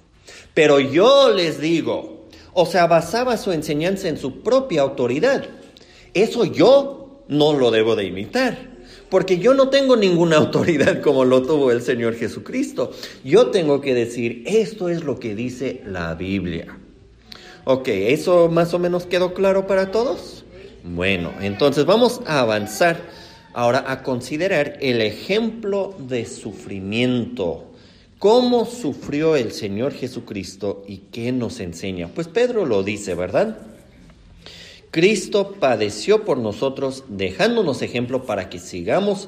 pero 0.54 0.80
yo 0.80 1.32
les 1.32 1.62
digo, 1.62 2.28
o 2.54 2.66
sea, 2.66 2.88
basaba 2.88 3.38
su 3.38 3.52
enseñanza 3.52 4.08
en 4.08 4.18
su 4.18 4.42
propia 4.42 4.82
autoridad. 4.82 5.46
Eso 6.14 6.46
yo 6.46 7.24
no 7.28 7.54
lo 7.54 7.72
debo 7.72 7.96
de 7.96 8.06
imitar. 8.06 8.76
Porque 9.10 9.38
yo 9.38 9.54
no 9.54 9.70
tengo 9.70 9.96
ninguna 9.96 10.38
autoridad 10.38 11.02
como 11.02 11.26
lo 11.26 11.42
tuvo 11.44 11.72
el 11.72 11.82
Señor 11.82 12.16
Jesucristo. 12.16 12.92
Yo 13.24 13.48
tengo 13.48 13.82
que 13.82 13.94
decir, 13.94 14.44
esto 14.46 14.90
es 14.90 15.04
lo 15.04 15.20
que 15.20 15.36
dice 15.36 15.82
la 15.86 16.16
Biblia. 16.16 16.80
Ok, 17.66 17.88
¿eso 17.88 18.48
más 18.48 18.74
o 18.74 18.80
menos 18.80 19.06
quedó 19.06 19.34
claro 19.34 19.68
para 19.68 19.92
todos? 19.92 20.46
Bueno, 20.84 21.34
entonces 21.42 21.86
vamos 21.86 22.22
a 22.26 22.40
avanzar 22.40 23.02
ahora 23.56 23.86
a 23.88 24.04
considerar 24.04 24.78
el 24.82 25.02
ejemplo 25.02 25.96
de 25.98 26.26
sufrimiento 26.26 27.72
¿Cómo 28.20 28.66
sufrió 28.66 29.36
el 29.36 29.52
Señor 29.52 29.94
Jesucristo 29.94 30.86
y 30.88 30.98
qué 31.12 31.34
nos 31.34 31.60
enseña? 31.60 32.08
Pues 32.08 32.30
Pedro 32.30 32.66
lo 32.66 32.82
dice, 32.82 33.14
¿verdad? 33.14 33.58
Cristo 34.90 35.58
padeció 35.60 36.24
por 36.24 36.38
nosotros 36.38 37.04
dejándonos 37.10 37.82
ejemplo 37.82 38.26
para 38.26 38.50
que 38.50 38.60
sigamos 38.60 39.28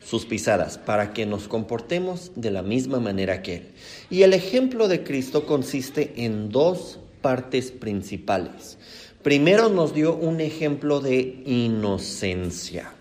sus 0.00 0.26
pisadas, 0.26 0.78
para 0.78 1.12
que 1.12 1.26
nos 1.26 1.46
comportemos 1.46 2.32
de 2.34 2.50
la 2.50 2.62
misma 2.62 2.98
manera 2.98 3.40
que 3.40 3.54
Él. 3.54 3.68
Y 4.10 4.24
el 4.24 4.34
ejemplo 4.34 4.88
de 4.88 5.04
Cristo 5.04 5.46
consiste 5.46 6.12
en 6.16 6.50
dos 6.50 6.98
partes 7.20 7.70
principales. 7.70 8.78
Primero 9.22 9.68
nos 9.68 9.94
dio 9.94 10.16
un 10.16 10.40
ejemplo 10.40 11.00
de 11.00 11.40
inocencia. 11.46 12.92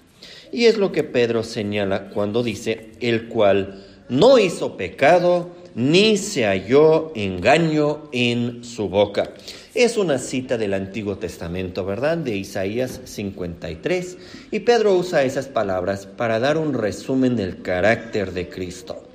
Y 0.51 0.65
es 0.65 0.77
lo 0.77 0.91
que 0.91 1.03
Pedro 1.03 1.43
señala 1.43 2.09
cuando 2.09 2.43
dice, 2.43 2.91
el 2.99 3.27
cual 3.27 3.85
no 4.09 4.37
hizo 4.37 4.75
pecado, 4.75 5.49
ni 5.75 6.17
se 6.17 6.45
halló 6.45 7.11
engaño 7.15 8.09
en 8.11 8.63
su 8.63 8.89
boca. 8.89 9.33
Es 9.73 9.95
una 9.97 10.17
cita 10.17 10.57
del 10.57 10.73
Antiguo 10.73 11.17
Testamento, 11.17 11.85
¿verdad? 11.85 12.17
De 12.17 12.35
Isaías 12.35 12.99
53. 13.05 14.17
Y 14.51 14.59
Pedro 14.59 14.95
usa 14.95 15.23
esas 15.23 15.47
palabras 15.47 16.05
para 16.05 16.39
dar 16.39 16.57
un 16.57 16.73
resumen 16.73 17.37
del 17.37 17.61
carácter 17.61 18.33
de 18.33 18.49
Cristo. 18.49 19.10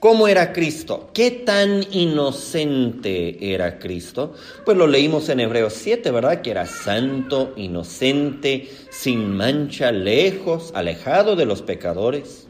¿Cómo 0.00 0.28
era 0.28 0.54
Cristo? 0.54 1.10
¿Qué 1.12 1.30
tan 1.30 1.84
inocente 1.92 3.52
era 3.52 3.78
Cristo? 3.78 4.32
Pues 4.64 4.78
lo 4.78 4.86
leímos 4.86 5.28
en 5.28 5.40
Hebreos 5.40 5.74
7, 5.74 6.10
¿verdad? 6.10 6.40
Que 6.40 6.52
era 6.52 6.64
santo, 6.64 7.52
inocente, 7.56 8.70
sin 8.88 9.36
mancha, 9.36 9.92
lejos, 9.92 10.72
alejado 10.74 11.36
de 11.36 11.44
los 11.44 11.60
pecadores. 11.60 12.46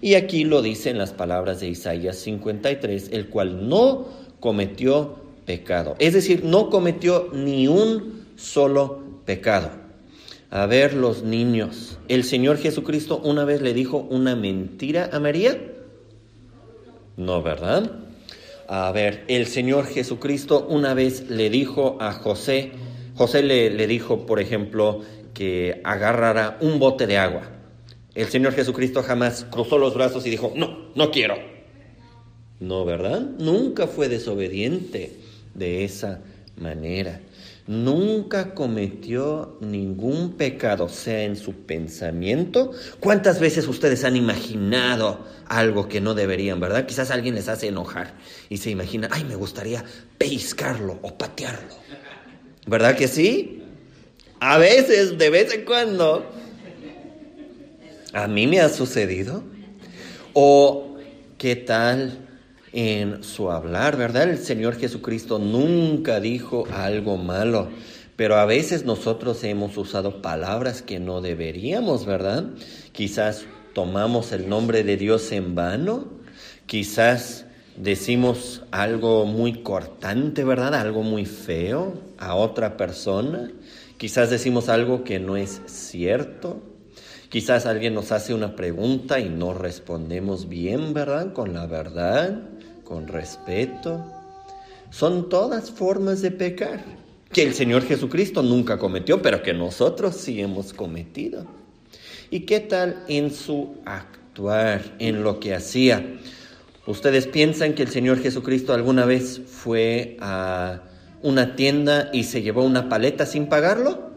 Y 0.00 0.14
aquí 0.14 0.42
lo 0.42 0.60
dice 0.60 0.90
en 0.90 0.98
las 0.98 1.12
palabras 1.12 1.60
de 1.60 1.68
Isaías 1.68 2.16
53, 2.16 3.10
el 3.12 3.28
cual 3.28 3.68
no 3.68 4.08
cometió 4.40 5.20
pecado. 5.46 5.94
Es 6.00 6.14
decir, 6.14 6.42
no 6.42 6.68
cometió 6.68 7.28
ni 7.32 7.68
un 7.68 8.24
solo 8.34 9.04
pecado. 9.24 9.70
A 10.50 10.66
ver, 10.66 10.94
los 10.94 11.22
niños, 11.22 11.96
¿el 12.08 12.24
Señor 12.24 12.58
Jesucristo 12.58 13.20
una 13.22 13.44
vez 13.44 13.62
le 13.62 13.72
dijo 13.72 13.98
una 14.10 14.34
mentira 14.34 15.10
a 15.12 15.20
María? 15.20 15.76
No, 17.18 17.42
¿verdad? 17.42 17.90
A 18.68 18.92
ver, 18.92 19.24
el 19.26 19.48
Señor 19.48 19.86
Jesucristo 19.86 20.64
una 20.68 20.94
vez 20.94 21.28
le 21.28 21.50
dijo 21.50 21.98
a 22.00 22.12
José, 22.12 22.70
José 23.16 23.42
le, 23.42 23.70
le 23.70 23.88
dijo, 23.88 24.24
por 24.24 24.38
ejemplo, 24.38 25.00
que 25.34 25.80
agarrara 25.82 26.58
un 26.60 26.78
bote 26.78 27.08
de 27.08 27.18
agua. 27.18 27.50
El 28.14 28.28
Señor 28.28 28.52
Jesucristo 28.52 29.02
jamás 29.02 29.44
cruzó 29.50 29.78
los 29.78 29.94
brazos 29.94 30.24
y 30.26 30.30
dijo, 30.30 30.52
no, 30.54 30.92
no 30.94 31.10
quiero. 31.10 31.34
No, 32.60 32.84
¿verdad? 32.84 33.20
Nunca 33.20 33.88
fue 33.88 34.08
desobediente 34.08 35.16
de 35.54 35.82
esa 35.82 36.20
manera. 36.56 37.20
Nunca 37.68 38.54
cometió 38.54 39.56
ningún 39.60 40.32
pecado, 40.32 40.88
sea 40.88 41.22
en 41.22 41.36
su 41.36 41.52
pensamiento. 41.52 42.72
¿Cuántas 42.98 43.38
veces 43.38 43.68
ustedes 43.68 44.04
han 44.04 44.16
imaginado 44.16 45.24
algo 45.46 45.88
que 45.88 46.00
no 46.00 46.14
deberían, 46.14 46.58
verdad? 46.58 46.86
Quizás 46.86 47.10
alguien 47.10 47.36
les 47.36 47.48
hace 47.48 47.68
enojar 47.68 48.14
y 48.48 48.56
se 48.56 48.70
imagina, 48.70 49.08
ay, 49.12 49.24
me 49.24 49.36
gustaría 49.36 49.84
pescarlo 50.18 50.98
o 51.02 51.16
patearlo. 51.16 51.74
¿Verdad 52.66 52.96
que 52.96 53.06
sí? 53.06 53.62
A 54.40 54.58
veces, 54.58 55.16
de 55.18 55.30
vez 55.30 55.52
en 55.52 55.64
cuando, 55.64 56.24
¿A 58.12 58.26
mí 58.26 58.46
me 58.46 58.60
ha 58.60 58.68
sucedido? 58.68 59.42
¿O 60.32 60.96
qué 61.36 61.56
tal 61.56 62.27
en 62.72 63.22
su 63.22 63.50
hablar, 63.50 63.96
verdad? 63.96 64.30
El 64.30 64.38
Señor 64.38 64.76
Jesucristo 64.76 65.38
nunca 65.38 66.20
dijo 66.20 66.66
algo 66.72 67.16
malo, 67.16 67.68
pero 68.16 68.36
a 68.36 68.44
veces 68.44 68.84
nosotros 68.84 69.44
hemos 69.44 69.76
usado 69.76 70.20
palabras 70.22 70.82
que 70.82 70.98
no 70.98 71.20
deberíamos, 71.20 72.04
¿verdad? 72.04 72.44
Quizás 72.92 73.46
tomamos 73.74 74.32
el 74.32 74.48
nombre 74.48 74.82
de 74.82 74.96
Dios 74.96 75.30
en 75.32 75.54
vano, 75.54 76.08
quizás 76.66 77.46
decimos 77.76 78.62
algo 78.70 79.24
muy 79.24 79.62
cortante, 79.62 80.44
¿verdad? 80.44 80.74
Algo 80.74 81.02
muy 81.02 81.24
feo 81.26 81.94
a 82.18 82.34
otra 82.34 82.76
persona, 82.76 83.50
quizás 83.96 84.30
decimos 84.30 84.68
algo 84.68 85.04
que 85.04 85.20
no 85.20 85.36
es 85.36 85.62
cierto. 85.66 86.62
Quizás 87.28 87.66
alguien 87.66 87.92
nos 87.92 88.10
hace 88.10 88.32
una 88.32 88.56
pregunta 88.56 89.20
y 89.20 89.28
no 89.28 89.52
respondemos 89.52 90.48
bien, 90.48 90.94
¿verdad? 90.94 91.34
Con 91.34 91.52
la 91.52 91.66
verdad, 91.66 92.40
con 92.88 93.06
respeto. 93.06 94.02
Son 94.90 95.28
todas 95.28 95.70
formas 95.70 96.22
de 96.22 96.30
pecar 96.30 96.82
que 97.30 97.42
el 97.42 97.52
Señor 97.52 97.82
Jesucristo 97.82 98.42
nunca 98.42 98.78
cometió, 98.78 99.20
pero 99.20 99.42
que 99.42 99.52
nosotros 99.52 100.16
sí 100.16 100.40
hemos 100.40 100.72
cometido. 100.72 101.46
¿Y 102.30 102.40
qué 102.40 102.60
tal 102.60 103.04
en 103.06 103.30
su 103.30 103.76
actuar, 103.84 104.80
en 104.98 105.22
lo 105.22 105.38
que 105.38 105.54
hacía? 105.54 106.18
¿Ustedes 106.86 107.26
piensan 107.26 107.74
que 107.74 107.82
el 107.82 107.90
Señor 107.90 108.20
Jesucristo 108.20 108.72
alguna 108.72 109.04
vez 109.04 109.42
fue 109.46 110.16
a 110.20 110.80
una 111.22 111.56
tienda 111.56 112.08
y 112.14 112.24
se 112.24 112.40
llevó 112.40 112.64
una 112.64 112.88
paleta 112.88 113.26
sin 113.26 113.48
pagarlo? 113.48 114.08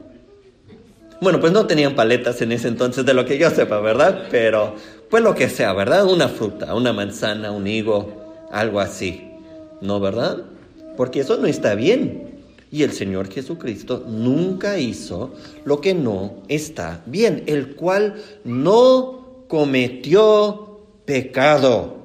Bueno, 1.19 1.41
pues 1.41 1.51
no 1.51 1.67
tenían 1.67 1.95
paletas 1.95 2.41
en 2.41 2.53
ese 2.53 2.69
entonces, 2.69 3.05
de 3.05 3.13
lo 3.13 3.25
que 3.25 3.37
yo 3.37 3.49
sepa, 3.49 3.79
¿verdad? 3.81 4.27
Pero, 4.31 4.75
pues 5.09 5.21
lo 5.21 5.35
que 5.35 5.49
sea, 5.49 5.73
¿verdad? 5.73 6.05
Una 6.05 6.29
fruta, 6.29 6.73
una 6.73 6.93
manzana, 6.93 7.51
un 7.51 7.67
higo, 7.67 8.20
algo 8.51 8.79
así. 8.79 9.29
¿No, 9.81 9.99
verdad? 9.99 10.43
Porque 10.97 11.21
eso 11.21 11.37
no 11.37 11.47
está 11.47 11.75
bien. 11.75 12.31
Y 12.71 12.83
el 12.83 12.93
Señor 12.93 13.29
Jesucristo 13.29 14.05
nunca 14.07 14.77
hizo 14.77 15.33
lo 15.65 15.81
que 15.81 15.93
no 15.93 16.35
está 16.47 17.03
bien, 17.05 17.43
el 17.47 17.75
cual 17.75 18.15
no 18.45 19.45
cometió 19.49 20.79
pecado. 21.05 22.01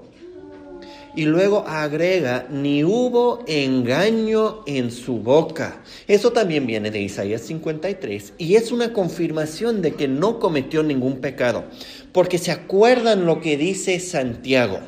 Y 1.15 1.25
luego 1.25 1.65
agrega, 1.67 2.47
ni 2.51 2.85
hubo 2.85 3.43
engaño 3.47 4.63
en 4.67 4.91
su 4.91 5.19
boca. 5.19 5.83
Eso 6.09 6.33
también 6.33 6.67
viene 6.67 6.91
de 6.91 7.01
Isaías 7.01 7.43
53 7.43 8.35
y 8.37 8.57
es 8.57 8.71
una 8.73 8.93
confirmación 8.93 9.81
de 9.81 9.93
que 9.93 10.09
no 10.09 10.39
cometió 10.39 10.83
ningún 10.83 11.21
pecado. 11.21 11.65
Porque 12.13 12.37
se 12.37 12.51
acuerdan 12.51 13.25
lo 13.25 13.41
que 13.41 13.57
dice 13.57 13.99
Santiago, 14.01 14.81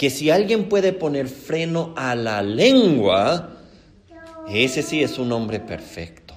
que 0.00 0.08
si 0.08 0.30
alguien 0.30 0.70
puede 0.70 0.94
poner 0.94 1.28
freno 1.28 1.92
a 1.94 2.14
la 2.14 2.40
lengua, 2.40 3.50
ese 4.48 4.82
sí 4.82 5.02
es 5.02 5.18
un 5.18 5.30
hombre 5.30 5.60
perfecto. 5.60 6.32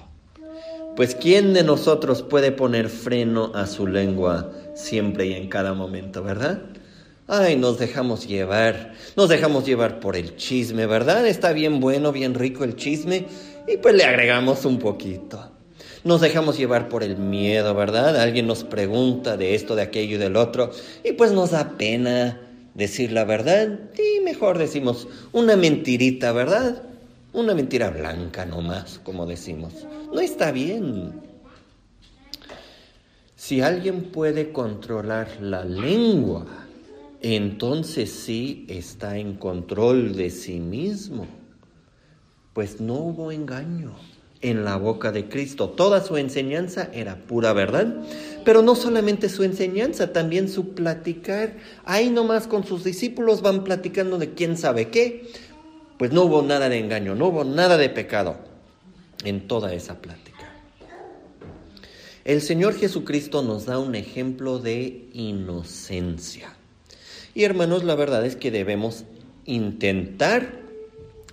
Pues 0.94 1.14
¿quién 1.14 1.54
de 1.54 1.62
nosotros 1.64 2.20
puede 2.20 2.52
poner 2.52 2.90
freno 2.90 3.52
a 3.54 3.66
su 3.66 3.86
lengua 3.86 4.52
siempre 4.74 5.28
y 5.28 5.32
en 5.32 5.48
cada 5.48 5.72
momento, 5.72 6.22
verdad? 6.22 6.60
Ay, 7.26 7.56
nos 7.56 7.78
dejamos 7.78 8.28
llevar, 8.28 8.92
nos 9.16 9.30
dejamos 9.30 9.64
llevar 9.64 9.98
por 9.98 10.14
el 10.16 10.36
chisme, 10.36 10.84
¿verdad? 10.84 11.26
Está 11.26 11.54
bien 11.54 11.80
bueno, 11.80 12.12
bien 12.12 12.34
rico 12.34 12.64
el 12.64 12.76
chisme 12.76 13.24
y 13.66 13.78
pues 13.78 13.94
le 13.94 14.04
agregamos 14.04 14.66
un 14.66 14.78
poquito. 14.78 15.52
Nos 16.04 16.20
dejamos 16.20 16.58
llevar 16.58 16.90
por 16.90 17.02
el 17.02 17.16
miedo, 17.16 17.74
¿verdad? 17.74 18.20
Alguien 18.20 18.46
nos 18.46 18.62
pregunta 18.62 19.38
de 19.38 19.54
esto, 19.54 19.74
de 19.74 19.80
aquello 19.80 20.16
y 20.16 20.18
del 20.18 20.36
otro 20.36 20.70
y 21.02 21.12
pues 21.12 21.32
nos 21.32 21.52
da 21.52 21.78
pena 21.78 22.43
decir 22.74 23.12
la 23.12 23.24
verdad 23.24 23.78
y 23.96 24.20
mejor 24.22 24.58
decimos 24.58 25.08
una 25.32 25.56
mentirita, 25.56 26.32
¿verdad? 26.32 26.82
Una 27.32 27.54
mentira 27.54 27.90
blanca 27.90 28.44
nomás, 28.44 29.00
como 29.02 29.26
decimos. 29.26 29.86
No 30.12 30.20
está 30.20 30.52
bien. 30.52 31.12
Si 33.36 33.60
alguien 33.60 34.04
puede 34.04 34.52
controlar 34.52 35.28
la 35.40 35.64
lengua, 35.64 36.46
entonces 37.20 38.10
sí 38.10 38.66
está 38.68 39.18
en 39.18 39.34
control 39.34 40.14
de 40.14 40.30
sí 40.30 40.60
mismo. 40.60 41.26
Pues 42.52 42.80
no 42.80 42.94
hubo 42.94 43.32
engaño 43.32 43.94
en 44.44 44.62
la 44.62 44.76
boca 44.76 45.10
de 45.10 45.26
Cristo. 45.28 45.70
Toda 45.70 46.04
su 46.04 46.18
enseñanza 46.18 46.90
era 46.92 47.16
pura 47.16 47.54
verdad. 47.54 47.94
Pero 48.44 48.60
no 48.60 48.74
solamente 48.74 49.30
su 49.30 49.42
enseñanza, 49.42 50.12
también 50.12 50.50
su 50.50 50.74
platicar. 50.74 51.56
Ahí 51.86 52.10
nomás 52.10 52.46
con 52.46 52.64
sus 52.64 52.84
discípulos 52.84 53.40
van 53.40 53.64
platicando 53.64 54.18
de 54.18 54.34
quién 54.34 54.58
sabe 54.58 54.90
qué. 54.90 55.26
Pues 55.98 56.12
no 56.12 56.24
hubo 56.24 56.42
nada 56.42 56.68
de 56.68 56.78
engaño, 56.78 57.14
no 57.14 57.28
hubo 57.28 57.44
nada 57.44 57.78
de 57.78 57.88
pecado 57.88 58.36
en 59.24 59.48
toda 59.48 59.72
esa 59.72 60.02
plática. 60.02 60.52
El 62.24 62.42
Señor 62.42 62.74
Jesucristo 62.74 63.42
nos 63.42 63.64
da 63.64 63.78
un 63.78 63.94
ejemplo 63.94 64.58
de 64.58 65.08
inocencia. 65.14 66.54
Y 67.34 67.44
hermanos, 67.44 67.82
la 67.82 67.94
verdad 67.94 68.26
es 68.26 68.36
que 68.36 68.50
debemos 68.50 69.04
intentar 69.46 70.63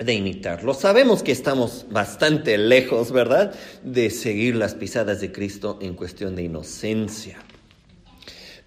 de 0.03 0.13
imitarlo. 0.13 0.73
Sabemos 0.73 1.23
que 1.23 1.31
estamos 1.31 1.85
bastante 1.89 2.57
lejos, 2.57 3.11
¿verdad?, 3.11 3.53
de 3.83 4.09
seguir 4.09 4.55
las 4.55 4.75
pisadas 4.75 5.21
de 5.21 5.31
Cristo 5.31 5.77
en 5.81 5.95
cuestión 5.95 6.35
de 6.35 6.43
inocencia. 6.43 7.37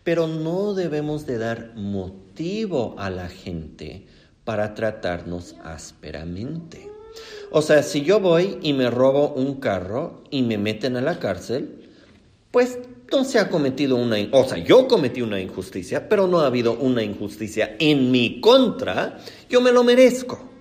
Pero 0.02 0.26
no 0.26 0.74
debemos 0.74 1.26
de 1.26 1.38
dar 1.38 1.72
motivo 1.74 2.94
a 2.98 3.10
la 3.10 3.28
gente 3.28 4.06
para 4.44 4.74
tratarnos 4.74 5.56
ásperamente. 5.64 6.90
O 7.50 7.62
sea, 7.62 7.82
si 7.82 8.02
yo 8.02 8.20
voy 8.20 8.58
y 8.62 8.72
me 8.72 8.90
robo 8.90 9.32
un 9.34 9.60
carro 9.60 10.24
y 10.30 10.42
me 10.42 10.58
meten 10.58 10.96
a 10.96 11.00
la 11.00 11.18
cárcel, 11.18 11.88
pues 12.50 12.78
no 13.10 13.24
se 13.24 13.38
ha 13.38 13.48
cometido 13.48 13.96
una, 13.96 14.16
o 14.32 14.44
sea, 14.44 14.58
yo 14.58 14.88
cometí 14.88 15.22
una 15.22 15.40
injusticia, 15.40 16.08
pero 16.08 16.26
no 16.26 16.40
ha 16.40 16.46
habido 16.46 16.72
una 16.72 17.02
injusticia 17.02 17.76
en 17.78 18.10
mi 18.10 18.40
contra, 18.40 19.18
yo 19.48 19.60
me 19.60 19.72
lo 19.72 19.84
merezco. 19.84 20.53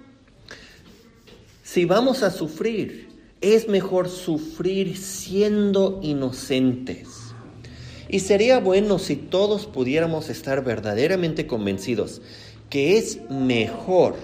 Si 1.63 1.86
vamos 1.86 2.23
a 2.23 2.30
sufrir, 2.30 3.08
es 3.39 3.69
mejor 3.69 4.10
sufrir 4.10 4.97
siendo 4.97 6.02
inocentes. 6.04 7.08
Y 8.10 8.19
sería 8.19 8.60
bueno 8.60 8.99
si 8.99 9.15
todos 9.15 9.65
pudiéramos 9.65 10.30
estar 10.30 10.63
verdaderamente 10.63 11.47
convencidos 11.47 12.21
que 12.69 12.97
es 12.97 13.19
mejor 13.30 14.15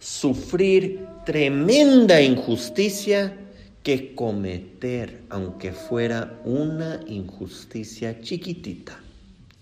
sufrir 0.00 1.06
tremenda 1.24 2.20
injusticia 2.20 3.38
que 3.82 4.14
cometer, 4.14 5.22
aunque 5.30 5.72
fuera 5.72 6.40
una 6.44 7.00
injusticia 7.06 8.20
chiquitita, 8.20 9.00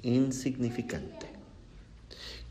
insignificante. 0.03 1.27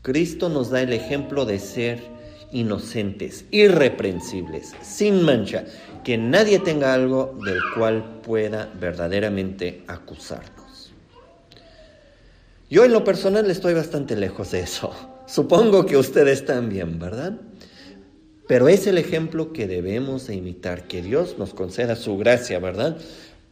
Cristo 0.02 0.48
nos 0.48 0.70
da 0.70 0.80
el 0.80 0.92
ejemplo 0.92 1.44
de 1.44 1.58
ser 1.58 2.19
inocentes, 2.52 3.44
irreprensibles, 3.50 4.74
sin 4.82 5.22
mancha, 5.22 5.64
que 6.04 6.18
nadie 6.18 6.58
tenga 6.58 6.94
algo 6.94 7.38
del 7.44 7.58
cual 7.74 8.20
pueda 8.22 8.70
verdaderamente 8.78 9.84
acusarnos. 9.86 10.92
Yo 12.68 12.84
en 12.84 12.92
lo 12.92 13.04
personal 13.04 13.50
estoy 13.50 13.74
bastante 13.74 14.16
lejos 14.16 14.52
de 14.52 14.60
eso. 14.60 14.94
Supongo 15.26 15.86
que 15.86 15.96
ustedes 15.96 16.44
también, 16.44 16.98
¿verdad? 16.98 17.34
Pero 18.48 18.68
es 18.68 18.86
el 18.88 18.98
ejemplo 18.98 19.52
que 19.52 19.68
debemos 19.68 20.26
de 20.26 20.34
imitar, 20.34 20.88
que 20.88 21.02
Dios 21.02 21.36
nos 21.38 21.54
conceda 21.54 21.94
su 21.94 22.18
gracia, 22.18 22.58
¿verdad? 22.58 22.96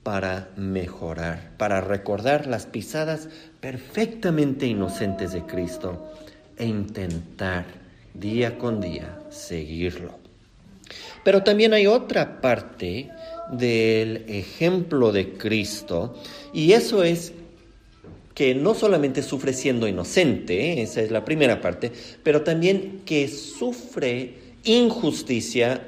Para 0.03 0.51
mejorar, 0.57 1.53
para 1.57 1.81
recordar 1.81 2.49
las 2.49 2.67
pisadas 2.67 3.29
perfectamente 3.61 4.67
inocentes 4.67 5.33
de 5.33 5.43
Cristo 5.43 6.11
e 6.57 6.67
intentar 6.67 7.65
día 8.15 8.59
con 8.59 8.81
día 8.81 9.21
seguirlo. 9.31 10.19
Pero 11.25 11.43
también 11.43 11.73
hay 11.73 11.87
otra 11.87 12.41
parte 12.41 13.11
del 13.53 14.25
ejemplo 14.29 15.13
de 15.13 15.33
Cristo 15.33 16.15
y 16.53 16.73
eso 16.73 17.03
es 17.03 17.33
que 18.35 18.55
no 18.55 18.75
solamente 18.75 19.23
sufre 19.23 19.53
siendo 19.53 19.89
inocente, 19.89 20.81
esa 20.81 21.03
es 21.03 21.11
la 21.11 21.25
primera 21.25 21.61
parte, 21.61 21.91
pero 22.23 22.43
también 22.43 23.01
que 23.05 23.27
sufre 23.27 24.35
injusticia 24.65 25.85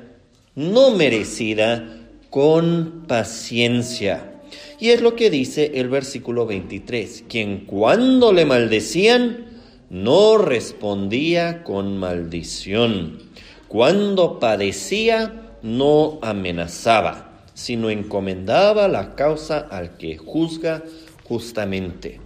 no 0.57 0.91
merecida 0.91 1.97
con 2.29 3.05
paciencia. 3.07 4.33
Y 4.81 4.89
es 4.89 5.01
lo 5.01 5.15
que 5.15 5.31
dice 5.31 5.73
el 5.75 5.89
versículo 5.89 6.47
23, 6.47 7.25
quien 7.29 7.67
cuando 7.67 8.33
le 8.33 8.45
maldecían 8.45 9.50
no 9.91 10.39
respondía 10.39 11.65
con 11.65 11.99
maldición, 11.99 13.19
cuando 13.67 14.39
padecía 14.39 15.57
no 15.63 16.21
amenazaba, 16.23 17.45
sino 17.55 17.91
encomendaba 17.91 18.87
la 18.87 19.17
causa 19.17 19.59
al 19.59 19.97
que 19.97 20.17
juzga 20.17 20.85
justamente. 21.25 22.21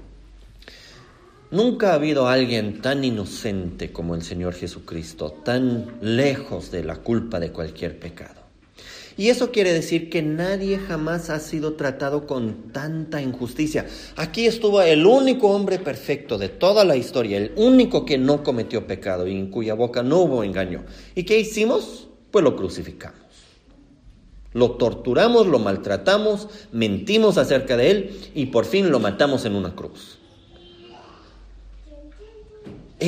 Nunca 1.50 1.92
ha 1.92 1.94
habido 1.94 2.28
alguien 2.28 2.82
tan 2.82 3.02
inocente 3.02 3.92
como 3.92 4.14
el 4.14 4.22
Señor 4.22 4.54
Jesucristo, 4.54 5.30
tan 5.30 5.96
lejos 6.02 6.70
de 6.70 6.84
la 6.84 6.96
culpa 6.96 7.40
de 7.40 7.50
cualquier 7.50 7.98
pecado. 7.98 8.43
Y 9.16 9.28
eso 9.28 9.52
quiere 9.52 9.72
decir 9.72 10.10
que 10.10 10.22
nadie 10.22 10.78
jamás 10.78 11.30
ha 11.30 11.38
sido 11.38 11.74
tratado 11.74 12.26
con 12.26 12.72
tanta 12.72 13.22
injusticia. 13.22 13.86
Aquí 14.16 14.46
estuvo 14.46 14.82
el 14.82 15.06
único 15.06 15.48
hombre 15.50 15.78
perfecto 15.78 16.36
de 16.36 16.48
toda 16.48 16.84
la 16.84 16.96
historia, 16.96 17.36
el 17.36 17.52
único 17.56 18.04
que 18.04 18.18
no 18.18 18.42
cometió 18.42 18.86
pecado 18.86 19.26
y 19.26 19.32
en 19.32 19.50
cuya 19.50 19.74
boca 19.74 20.02
no 20.02 20.18
hubo 20.18 20.42
engaño. 20.42 20.84
¿Y 21.14 21.22
qué 21.24 21.38
hicimos? 21.38 22.08
Pues 22.30 22.42
lo 22.42 22.56
crucificamos. 22.56 23.20
Lo 24.52 24.72
torturamos, 24.72 25.46
lo 25.46 25.58
maltratamos, 25.58 26.48
mentimos 26.72 27.38
acerca 27.38 27.76
de 27.76 27.90
él 27.90 28.20
y 28.34 28.46
por 28.46 28.64
fin 28.64 28.90
lo 28.90 29.00
matamos 29.00 29.44
en 29.44 29.54
una 29.54 29.74
cruz 29.74 30.18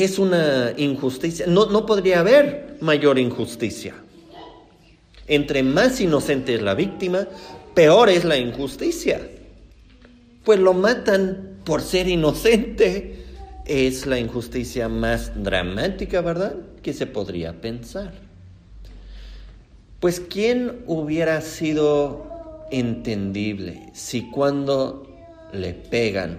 es 0.03 0.19
una 0.19 0.73
injusticia. 0.77 1.47
No, 1.47 1.67
no 1.67 1.87
podría 1.87 2.21
haber 2.21 2.77
mayor 2.81 3.19
injusticia. 3.19 3.95
Entre 5.29 5.63
más 5.63 6.01
inocente 6.01 6.55
es 6.55 6.63
la 6.63 6.75
víctima, 6.75 7.27
peor 7.75 8.09
es 8.09 8.25
la 8.25 8.37
injusticia. 8.37 9.21
Pues 10.45 10.61
lo 10.61 10.73
matan 10.73 11.59
por 11.65 11.83
ser 11.83 12.09
inocente. 12.09 13.25
Es 13.65 14.07
la 14.07 14.21
injusticia 14.21 14.89
más 14.89 15.43
dramática, 15.43 16.21
¿verdad? 16.21 16.55
Que 16.83 16.93
se 16.93 17.07
podría 17.07 17.61
pensar. 17.61 18.13
Pues 19.99 20.21
¿quién 20.21 20.85
hubiera 20.87 21.41
sido 21.41 22.67
entendible 22.71 23.91
si 23.93 24.31
cuando 24.31 25.09
le 25.53 25.73
pegan 25.75 26.39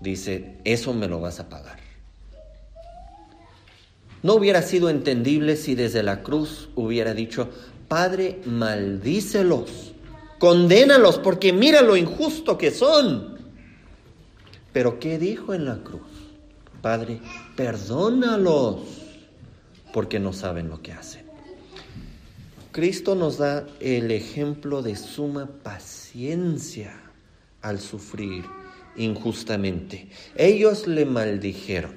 dice, 0.00 0.56
eso 0.64 0.94
me 0.94 1.06
lo 1.06 1.20
vas 1.20 1.40
a 1.40 1.50
pagar? 1.50 1.78
No 4.22 4.34
hubiera 4.36 4.62
sido 4.62 4.88
entendible 4.88 5.56
si 5.56 5.74
desde 5.74 6.02
la 6.02 6.22
cruz 6.22 6.70
hubiera 6.76 7.12
dicho, 7.12 7.50
Padre, 7.88 8.40
maldícelos, 8.46 9.92
condénalos, 10.38 11.18
porque 11.18 11.52
mira 11.52 11.82
lo 11.82 11.96
injusto 11.96 12.58
que 12.58 12.70
son. 12.70 13.38
Pero 14.72 14.98
¿qué 14.98 15.18
dijo 15.18 15.54
en 15.54 15.64
la 15.64 15.76
cruz? 15.76 16.02
Padre, 16.82 17.20
perdónalos, 17.56 18.80
porque 19.92 20.18
no 20.18 20.32
saben 20.32 20.68
lo 20.68 20.82
que 20.82 20.92
hacen. 20.92 21.24
Cristo 22.72 23.14
nos 23.14 23.38
da 23.38 23.66
el 23.78 24.10
ejemplo 24.10 24.82
de 24.82 24.96
suma 24.96 25.48
paciencia 25.62 26.92
al 27.62 27.78
sufrir 27.78 28.44
injustamente. 28.96 30.08
Ellos 30.34 30.88
le 30.88 31.06
maldijeron. 31.06 31.94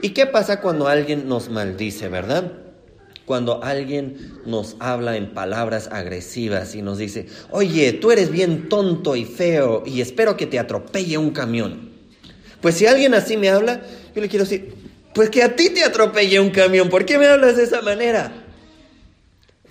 ¿Y 0.00 0.10
qué 0.10 0.26
pasa 0.26 0.60
cuando 0.60 0.86
alguien 0.86 1.28
nos 1.28 1.48
maldice, 1.48 2.08
verdad? 2.08 2.52
Cuando 3.24 3.62
alguien 3.62 4.40
nos 4.46 4.76
habla 4.80 5.16
en 5.16 5.32
palabras 5.32 5.88
agresivas 5.92 6.74
y 6.74 6.82
nos 6.82 6.98
dice, 6.98 7.26
oye, 7.50 7.92
tú 7.92 8.10
eres 8.10 8.30
bien 8.30 8.68
tonto 8.68 9.14
y 9.14 9.24
feo 9.24 9.84
y 9.86 10.00
espero 10.00 10.36
que 10.36 10.46
te 10.46 10.58
atropelle 10.58 11.18
un 11.18 11.30
camión. 11.30 11.90
Pues 12.60 12.76
si 12.76 12.86
alguien 12.86 13.14
así 13.14 13.36
me 13.36 13.48
habla, 13.48 13.82
yo 14.14 14.22
le 14.22 14.28
quiero 14.28 14.44
decir, 14.44 14.74
pues 15.14 15.30
que 15.30 15.42
a 15.42 15.56
ti 15.56 15.70
te 15.70 15.84
atropelle 15.84 16.40
un 16.40 16.50
camión, 16.50 16.88
¿por 16.88 17.04
qué 17.04 17.18
me 17.18 17.26
hablas 17.26 17.56
de 17.56 17.64
esa 17.64 17.80
manera? 17.82 18.32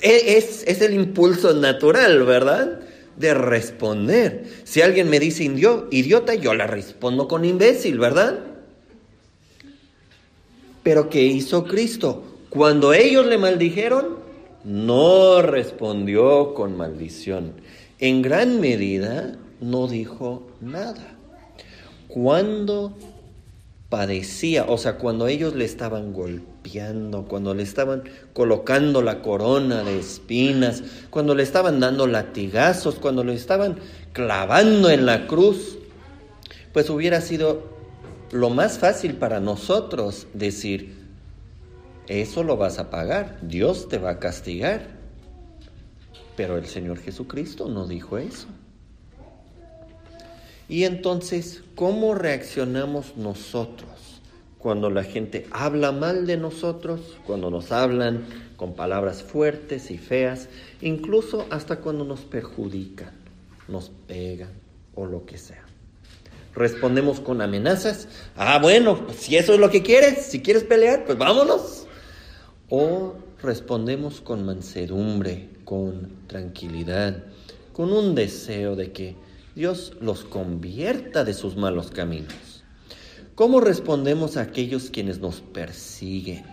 E, 0.01 0.37
es, 0.37 0.63
es 0.65 0.81
el 0.81 0.93
impulso 0.93 1.53
natural, 1.53 2.23
¿verdad? 2.23 2.79
De 3.17 3.33
responder. 3.33 4.45
Si 4.63 4.81
alguien 4.81 5.09
me 5.09 5.19
dice 5.19 5.43
idiota, 5.43 6.35
yo 6.35 6.53
le 6.53 6.67
respondo 6.67 7.27
con 7.27 7.45
imbécil, 7.45 7.99
¿verdad? 7.99 8.39
Pero 10.83 11.09
¿qué 11.09 11.23
hizo 11.23 11.65
Cristo? 11.65 12.30
Cuando 12.51 12.91
ellos 12.93 13.25
le 13.27 13.37
maldijeron, 13.37 14.17
no 14.65 15.41
respondió 15.41 16.53
con 16.53 16.75
maldición. 16.75 17.53
En 17.97 18.21
gran 18.21 18.59
medida 18.59 19.37
no 19.61 19.87
dijo 19.87 20.49
nada. 20.59 21.15
Cuando 22.09 22.93
padecía, 23.87 24.65
o 24.67 24.77
sea, 24.77 24.97
cuando 24.97 25.27
ellos 25.27 25.55
le 25.55 25.63
estaban 25.63 26.11
golpeando, 26.11 27.23
cuando 27.23 27.53
le 27.53 27.63
estaban 27.63 28.03
colocando 28.33 29.01
la 29.01 29.21
corona 29.21 29.83
de 29.83 29.97
espinas, 29.97 30.83
cuando 31.09 31.35
le 31.35 31.43
estaban 31.43 31.79
dando 31.79 32.05
latigazos, 32.05 32.95
cuando 32.95 33.23
le 33.23 33.33
estaban 33.33 33.77
clavando 34.11 34.89
en 34.89 35.05
la 35.05 35.25
cruz, 35.25 35.77
pues 36.73 36.89
hubiera 36.89 37.21
sido 37.21 37.63
lo 38.33 38.49
más 38.49 38.77
fácil 38.77 39.13
para 39.13 39.39
nosotros 39.39 40.27
decir, 40.33 41.00
eso 42.07 42.43
lo 42.43 42.57
vas 42.57 42.79
a 42.79 42.89
pagar, 42.89 43.37
Dios 43.41 43.87
te 43.89 43.97
va 43.97 44.11
a 44.11 44.19
castigar. 44.19 44.99
Pero 46.35 46.57
el 46.57 46.65
Señor 46.65 46.99
Jesucristo 46.99 47.67
no 47.67 47.87
dijo 47.87 48.17
eso. 48.17 48.47
Y 50.71 50.85
entonces, 50.85 51.63
¿cómo 51.75 52.15
reaccionamos 52.15 53.17
nosotros 53.17 53.89
cuando 54.57 54.89
la 54.89 55.03
gente 55.03 55.45
habla 55.51 55.91
mal 55.91 56.25
de 56.25 56.37
nosotros, 56.37 57.17
cuando 57.25 57.51
nos 57.51 57.73
hablan 57.73 58.25
con 58.55 58.73
palabras 58.73 59.21
fuertes 59.21 59.91
y 59.91 59.97
feas, 59.97 60.47
incluso 60.81 61.45
hasta 61.49 61.79
cuando 61.79 62.05
nos 62.05 62.21
perjudican, 62.21 63.11
nos 63.67 63.89
pegan 64.07 64.51
o 64.95 65.05
lo 65.05 65.25
que 65.25 65.37
sea? 65.37 65.65
Respondemos 66.55 67.19
con 67.19 67.41
amenazas. 67.41 68.07
Ah, 68.35 68.59
bueno, 68.61 69.05
pues 69.05 69.17
si 69.17 69.35
eso 69.35 69.53
es 69.53 69.59
lo 69.59 69.69
que 69.69 69.83
quieres, 69.83 70.25
si 70.25 70.41
quieres 70.41 70.63
pelear, 70.63 71.05
pues 71.05 71.17
vámonos. 71.17 71.80
O 72.73 73.15
respondemos 73.43 74.21
con 74.21 74.45
mansedumbre, 74.45 75.49
con 75.65 76.09
tranquilidad, 76.27 77.21
con 77.73 77.91
un 77.91 78.15
deseo 78.15 78.77
de 78.77 78.93
que 78.93 79.17
Dios 79.55 79.91
los 79.99 80.23
convierta 80.23 81.25
de 81.25 81.33
sus 81.33 81.57
malos 81.57 81.91
caminos. 81.91 82.63
¿Cómo 83.35 83.59
respondemos 83.59 84.37
a 84.37 84.43
aquellos 84.43 84.89
quienes 84.89 85.19
nos 85.19 85.41
persiguen? 85.41 86.45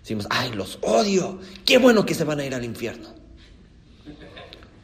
Decimos, 0.00 0.28
ay, 0.30 0.52
los 0.52 0.78
odio, 0.82 1.40
qué 1.64 1.78
bueno 1.78 2.06
que 2.06 2.14
se 2.14 2.22
van 2.22 2.38
a 2.38 2.46
ir 2.46 2.54
al 2.54 2.64
infierno. 2.64 3.08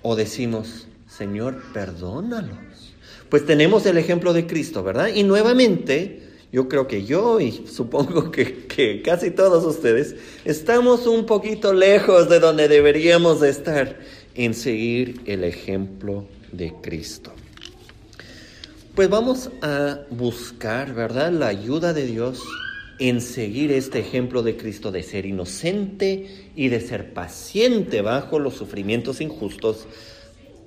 O 0.03 0.17
decimos, 0.17 0.89
Señor, 1.07 1.63
perdónalos. 1.73 2.97
Pues 3.29 3.47
tenemos 3.47 3.87
el 3.87 3.97
ejemplo 3.97 4.33
de 4.33 4.49
Cristo, 4.49 4.83
¿verdad? 4.83 5.07
Y 5.15 5.23
nuevamente, 5.23 6.32
yo 6.53 6.69
creo 6.69 6.87
que 6.87 7.05
yo 7.05 7.41
y 7.41 7.67
supongo 7.67 8.31
que, 8.33 8.67
que, 8.67 9.03
casi 9.03 9.31
todos 9.31 9.65
ustedes 9.65 10.15
estamos 10.45 11.07
un 11.07 11.27
poquito 11.27 11.73
lejos 11.73 12.29
de 12.29 12.39
donde 12.39 12.69
deberíamos 12.69 13.41
de 13.41 13.51
estar 13.51 13.99
en 14.35 14.55
seguir 14.55 15.23
el 15.25 15.45
ejemplo 15.45 16.27
de 16.53 16.75
Cristo. 16.83 17.33
Pues 18.95 19.09
vamos 19.09 19.51
a 19.63 20.01
buscar, 20.11 20.95
¿verdad?, 20.95 21.33
la 21.33 21.47
ayuda 21.47 21.95
de 21.95 22.07
Dios 22.07 22.43
en 22.99 23.23
seguir 23.23 23.73
este 23.73 24.01
ejemplo 24.01 24.43
de 24.43 24.59
Cristo 24.59 24.93
de 24.93 25.03
ser 25.03 25.25
inocente 25.25 26.51
y 26.55 26.69
de 26.69 26.81
ser 26.81 27.15
paciente 27.15 28.03
bajo 28.03 28.39
los 28.39 28.55
sufrimientos 28.55 29.23
injustos, 29.23 29.87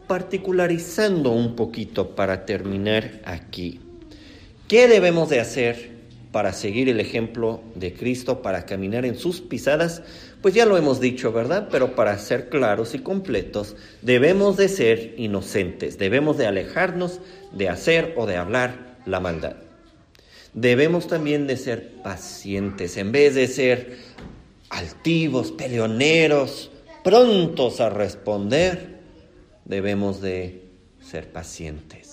particularizando 0.07 1.29
un 1.31 1.55
poquito 1.55 2.15
para 2.15 2.45
terminar 2.45 3.21
aquí. 3.25 3.79
¿Qué 4.67 4.87
debemos 4.87 5.29
de 5.29 5.39
hacer 5.39 5.91
para 6.31 6.51
seguir 6.51 6.89
el 6.89 6.99
ejemplo 6.99 7.61
de 7.75 7.93
Cristo, 7.93 8.41
para 8.41 8.65
caminar 8.65 9.05
en 9.05 9.15
sus 9.15 9.39
pisadas? 9.39 10.01
Pues 10.41 10.55
ya 10.55 10.65
lo 10.65 10.75
hemos 10.75 10.99
dicho, 10.99 11.31
¿verdad? 11.31 11.67
Pero 11.69 11.95
para 11.95 12.17
ser 12.17 12.49
claros 12.49 12.95
y 12.95 12.99
completos, 12.99 13.75
debemos 14.01 14.57
de 14.57 14.67
ser 14.67 15.13
inocentes, 15.17 15.99
debemos 15.99 16.39
de 16.39 16.47
alejarnos 16.47 17.19
de 17.51 17.69
hacer 17.69 18.15
o 18.17 18.25
de 18.25 18.37
hablar 18.37 18.97
la 19.05 19.19
maldad. 19.19 19.57
Debemos 20.55 21.07
también 21.07 21.45
de 21.45 21.57
ser 21.57 22.01
pacientes, 22.01 22.97
en 22.97 23.11
vez 23.11 23.35
de 23.35 23.47
ser 23.47 23.97
altivos, 24.69 25.51
peleoneros, 25.51 26.71
prontos 27.03 27.81
a 27.81 27.89
responder, 27.91 28.95
debemos 29.63 30.21
de 30.21 30.63
ser 31.01 31.31
pacientes. 31.31 32.04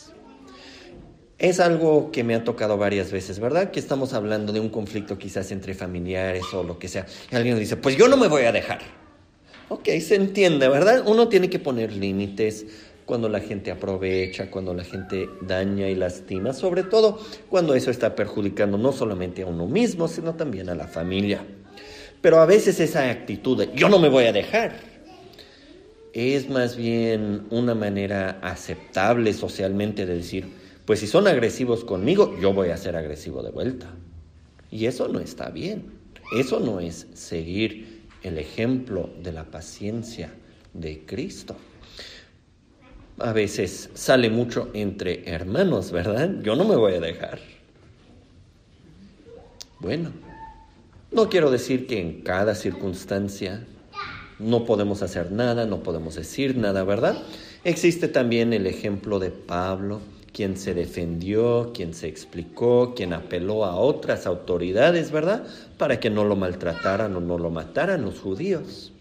Es 1.43 1.59
algo 1.59 2.13
que 2.13 2.23
me 2.23 2.37
ha 2.37 2.45
tocado 2.45 2.79
varias 2.79 3.11
veces, 3.11 3.41
¿verdad? 3.41 3.73
Que 3.73 3.81
estamos 3.81 4.13
hablando 4.13 4.53
de 4.53 4.61
un 4.61 4.69
conflicto 4.69 5.19
quizás 5.19 5.51
entre 5.51 5.75
familiares 5.75 6.45
o 6.55 6.63
lo 6.63 6.79
que 6.79 6.87
sea. 6.87 7.05
Y 7.33 7.35
alguien 7.35 7.59
dice, 7.59 7.77
pues 7.77 7.97
yo 7.97 8.07
no 8.07 8.17
me 8.17 8.29
voy 8.29 8.45
a 8.45 8.53
dejar. 8.53 8.79
Ok, 9.69 9.89
se 10.01 10.15
entiende, 10.15 10.69
¿verdad? 10.69 11.03
Uno 11.05 11.27
tiene 11.27 11.51
que 11.51 11.59
poner 11.59 11.93
límites 11.93 12.65
cuando 13.07 13.29
la 13.29 13.41
gente 13.41 13.73
aprovecha, 13.73 14.53
cuando 14.53 14.73
la 14.73 14.85
gente 14.85 15.29
daña 15.41 15.89
y 15.89 15.97
lastima, 15.97 16.53
sobre 16.53 16.85
todo 16.85 17.19
cuando 17.49 17.75
eso 17.75 17.91
está 17.91 18.15
perjudicando 18.15 18.79
no 18.79 18.93
solamente 18.93 19.43
a 19.43 19.47
uno 19.47 19.67
mismo, 19.67 20.07
sino 20.07 20.37
también 20.37 20.69
a 20.69 20.77
la 20.77 20.87
familia. 20.87 21.45
Pero 22.21 22.39
a 22.39 22.47
veces 22.47 22.79
esa 22.79 23.11
actitud 23.11 23.59
de 23.59 23.71
yo 23.75 23.89
no 23.89 23.99
me 23.99 24.09
voy 24.09 24.27
a 24.27 24.33
dejar 24.33 24.77
es 26.13 26.49
más 26.49 26.77
bien 26.77 27.47
una 27.51 27.75
manera 27.75 28.39
aceptable 28.43 29.33
socialmente 29.33 30.07
de 30.07 30.15
decir, 30.15 30.62
pues 30.85 31.01
si 31.01 31.07
son 31.07 31.27
agresivos 31.27 31.85
conmigo, 31.85 32.37
yo 32.41 32.53
voy 32.53 32.71
a 32.71 32.77
ser 32.77 32.97
agresivo 32.97 33.43
de 33.43 33.51
vuelta. 33.51 33.91
Y 34.71 34.87
eso 34.87 35.09
no 35.09 35.21
está 35.21 35.51
bien. 35.51 35.93
Eso 36.37 36.61
no 36.61 36.81
es 36.81 37.07
seguir 37.15 38.03
el 38.23 38.39
ejemplo 38.39 39.11
de 39.23 39.33
la 39.33 39.45
paciencia 39.45 40.33
de 40.73 41.05
Cristo. 41.05 41.57
A 43.19 43.33
veces 43.33 43.91
sale 43.95 44.31
mucho 44.31 44.71
entre 44.73 45.29
hermanos, 45.31 45.93
¿verdad? 45.93 46.31
Yo 46.43 46.57
no 46.57 46.65
me 46.65 46.77
voy 46.77 46.95
a 46.95 47.01
dejar. 47.01 47.39
Bueno, 49.79 50.11
no 51.11 51.29
quiero 51.29 51.51
decir 51.51 51.87
que 51.87 52.01
en 52.01 52.23
cada 52.23 52.55
circunstancia 52.55 53.67
no 54.39 54.65
podemos 54.65 55.03
hacer 55.03 55.31
nada, 55.31 55.67
no 55.67 55.83
podemos 55.83 56.15
decir 56.15 56.57
nada, 56.57 56.85
¿verdad? 56.85 57.23
Existe 57.65 58.09
también 58.09 58.53
el 58.53 58.67
ejemplo 58.67 59.19
de 59.19 59.31
Pablo, 59.31 60.01
quien 60.33 60.57
se 60.57 60.75
defendió, 60.75 61.73
quien 61.75 61.95
se 61.95 62.09
explicó, 62.09 62.95
quien 62.95 63.13
apeló 63.13 63.65
a 63.65 63.77
otras 63.77 64.27
autoridades, 64.27 65.11
¿verdad? 65.11 65.45
Para 65.79 66.01
que 66.01 66.11
no 66.11 66.25
lo 66.25 66.37
maltrataran 66.37 67.15
o 67.17 67.21
no 67.21 67.39
lo 67.39 67.51
mataran 67.51 68.03
los 68.03 68.19
judíos. 68.21 68.93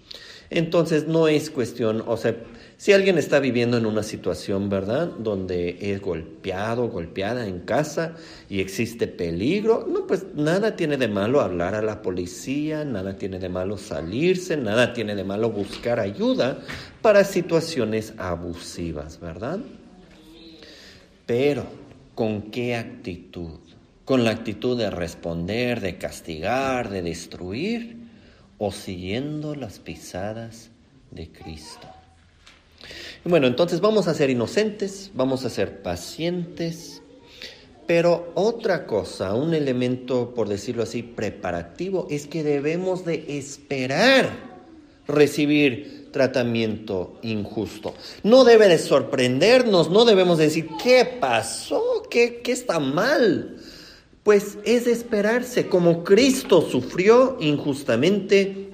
Entonces 0.49 1.07
no 1.07 1.29
es 1.29 1.49
cuestión, 1.49 2.03
o 2.05 2.17
sea, 2.17 2.35
si 2.75 2.91
alguien 2.91 3.17
está 3.17 3.39
viviendo 3.39 3.77
en 3.77 3.85
una 3.85 4.03
situación, 4.03 4.67
¿verdad?, 4.67 5.07
donde 5.19 5.77
es 5.79 6.01
golpeado, 6.01 6.89
golpeada 6.89 7.47
en 7.47 7.59
casa 7.59 8.15
y 8.49 8.59
existe 8.59 9.07
peligro, 9.07 9.85
no, 9.87 10.07
pues 10.07 10.25
nada 10.35 10.75
tiene 10.75 10.97
de 10.97 11.07
malo 11.07 11.39
hablar 11.39 11.75
a 11.75 11.81
la 11.81 12.01
policía, 12.01 12.83
nada 12.83 13.17
tiene 13.17 13.39
de 13.39 13.47
malo 13.47 13.77
salirse, 13.77 14.57
nada 14.57 14.91
tiene 14.93 15.15
de 15.15 15.23
malo 15.23 15.51
buscar 15.51 16.01
ayuda 16.01 16.59
para 17.01 17.23
situaciones 17.23 18.13
abusivas, 18.17 19.21
¿verdad? 19.21 19.59
Pero, 21.33 21.63
¿con 22.13 22.51
qué 22.51 22.75
actitud? 22.75 23.57
¿Con 24.03 24.25
la 24.25 24.31
actitud 24.31 24.77
de 24.77 24.89
responder, 24.89 25.79
de 25.79 25.97
castigar, 25.97 26.89
de 26.89 27.01
destruir? 27.01 27.95
¿O 28.57 28.73
siguiendo 28.73 29.55
las 29.55 29.79
pisadas 29.79 30.71
de 31.09 31.29
Cristo? 31.29 31.87
Bueno, 33.23 33.47
entonces 33.47 33.79
vamos 33.79 34.09
a 34.09 34.13
ser 34.13 34.29
inocentes, 34.29 35.11
vamos 35.13 35.45
a 35.45 35.49
ser 35.49 35.81
pacientes, 35.81 37.01
pero 37.87 38.33
otra 38.35 38.85
cosa, 38.85 39.33
un 39.33 39.53
elemento, 39.53 40.33
por 40.35 40.49
decirlo 40.49 40.83
así, 40.83 41.01
preparativo, 41.01 42.07
es 42.09 42.27
que 42.27 42.43
debemos 42.43 43.05
de 43.05 43.37
esperar 43.37 44.29
recibir 45.07 46.00
tratamiento 46.11 47.17
injusto. 47.21 47.93
No 48.23 48.43
debe 48.43 48.67
de 48.67 48.77
sorprendernos, 48.77 49.89
no 49.89 50.05
debemos 50.05 50.37
decir, 50.37 50.67
¿qué 50.81 51.05
pasó? 51.19 52.03
¿Qué, 52.09 52.41
qué 52.43 52.51
está 52.51 52.79
mal? 52.79 53.57
Pues 54.23 54.57
es 54.65 54.87
esperarse, 54.87 55.67
como 55.67 56.03
Cristo 56.03 56.61
sufrió 56.61 57.37
injustamente, 57.39 58.69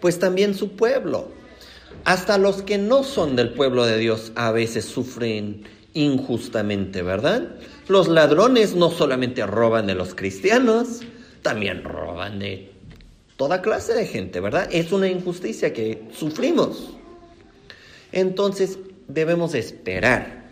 pues 0.00 0.18
también 0.18 0.54
su 0.54 0.72
pueblo. 0.72 1.28
Hasta 2.04 2.38
los 2.38 2.62
que 2.62 2.78
no 2.78 3.04
son 3.04 3.36
del 3.36 3.52
pueblo 3.52 3.84
de 3.84 3.98
Dios 3.98 4.32
a 4.34 4.50
veces 4.52 4.84
sufren 4.84 5.64
injustamente, 5.94 7.02
¿verdad? 7.02 7.56
Los 7.88 8.08
ladrones 8.08 8.74
no 8.74 8.90
solamente 8.90 9.44
roban 9.46 9.86
de 9.86 9.94
los 9.94 10.14
cristianos, 10.14 11.00
también 11.42 11.82
roban 11.82 12.38
de 12.38 12.72
toda 13.40 13.62
clase 13.62 13.94
de 13.94 14.04
gente, 14.04 14.38
¿verdad? 14.38 14.68
Es 14.70 14.92
una 14.92 15.08
injusticia 15.08 15.72
que 15.72 16.02
sufrimos. 16.12 16.90
Entonces 18.12 18.78
debemos 19.08 19.54
esperar 19.54 20.50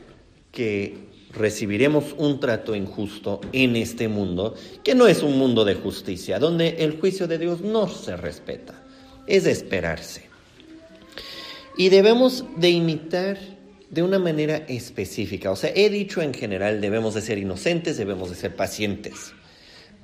que 0.52 0.96
recibiremos 1.34 2.14
un 2.16 2.40
trato 2.40 2.74
injusto 2.74 3.42
en 3.52 3.76
este 3.76 4.08
mundo, 4.08 4.54
que 4.82 4.94
no 4.94 5.06
es 5.06 5.22
un 5.22 5.36
mundo 5.36 5.66
de 5.66 5.74
justicia, 5.74 6.38
donde 6.38 6.76
el 6.78 6.98
juicio 6.98 7.28
de 7.28 7.36
Dios 7.36 7.60
no 7.60 7.88
se 7.88 8.16
respeta. 8.16 8.82
Es 9.26 9.44
esperarse. 9.44 10.22
Y 11.76 11.90
debemos 11.90 12.46
de 12.56 12.70
imitar 12.70 13.36
de 13.90 14.02
una 14.02 14.18
manera 14.18 14.64
específica. 14.66 15.50
O 15.50 15.56
sea, 15.56 15.72
he 15.74 15.90
dicho 15.90 16.22
en 16.22 16.32
general, 16.32 16.80
debemos 16.80 17.12
de 17.12 17.20
ser 17.20 17.36
inocentes, 17.36 17.98
debemos 17.98 18.30
de 18.30 18.36
ser 18.36 18.56
pacientes. 18.56 19.34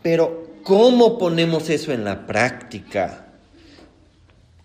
Pero, 0.02 0.52
¿cómo 0.64 1.18
ponemos 1.18 1.70
eso 1.70 1.92
en 1.92 2.04
la 2.04 2.26
práctica? 2.26 3.28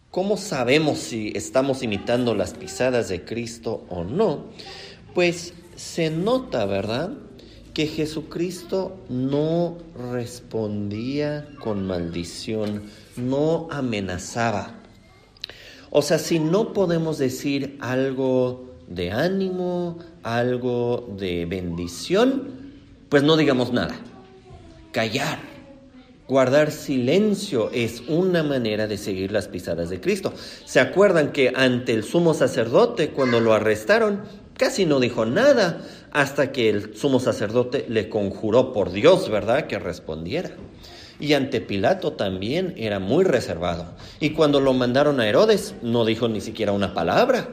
¿Cómo 0.09 0.37
sabemos 0.37 0.97
si 0.97 1.31
estamos 1.35 1.83
imitando 1.83 2.33
las 2.33 2.53
pisadas 2.53 3.09
de 3.09 3.23
Cristo 3.25 3.85
o 3.89 4.03
no? 4.03 4.45
Pues 5.13 5.53
se 5.75 6.09
nota, 6.09 6.65
¿verdad? 6.65 7.11
Que 7.73 7.85
Jesucristo 7.85 8.97
no 9.09 9.77
respondía 10.11 11.47
con 11.59 11.85
maldición, 11.85 12.83
no 13.15 13.67
amenazaba. 13.69 14.73
O 15.91 16.01
sea, 16.01 16.17
si 16.17 16.39
no 16.39 16.73
podemos 16.73 17.17
decir 17.17 17.77
algo 17.81 18.75
de 18.87 19.11
ánimo, 19.11 19.99
algo 20.23 21.07
de 21.17 21.45
bendición, 21.45 22.71
pues 23.09 23.21
no 23.21 23.37
digamos 23.37 23.71
nada. 23.71 23.95
Callar, 24.91 25.39
guardar 26.29 26.71
silencio 26.71 27.71
es 27.73 28.03
una 28.07 28.43
manera 28.43 28.85
de 28.85 28.99
seguir 28.99 29.31
las 29.31 29.47
pisadas 29.47 29.89
de 29.89 29.99
Cristo. 29.99 30.31
¿Se 30.63 30.79
acuerdan 30.79 31.31
que 31.31 31.51
ante 31.55 31.91
el 31.91 32.03
sumo 32.03 32.35
sacerdote, 32.35 33.09
cuando 33.09 33.39
lo 33.39 33.51
arrestaron, 33.51 34.21
casi 34.55 34.85
no 34.85 34.99
dijo 34.99 35.25
nada 35.25 35.81
hasta 36.11 36.51
que 36.51 36.69
el 36.69 36.95
sumo 36.95 37.19
sacerdote 37.19 37.85
le 37.89 38.09
conjuró 38.09 38.73
por 38.73 38.91
Dios, 38.91 39.27
¿verdad?, 39.29 39.65
que 39.65 39.79
respondiera. 39.79 40.51
Y 41.19 41.33
ante 41.33 41.61
Pilato 41.61 42.13
también 42.13 42.75
era 42.77 42.99
muy 42.99 43.23
reservado. 43.23 43.87
Y 44.19 44.29
cuando 44.29 44.59
lo 44.59 44.73
mandaron 44.73 45.19
a 45.19 45.27
Herodes, 45.27 45.73
no 45.81 46.05
dijo 46.05 46.27
ni 46.29 46.41
siquiera 46.41 46.71
una 46.73 46.93
palabra 46.93 47.49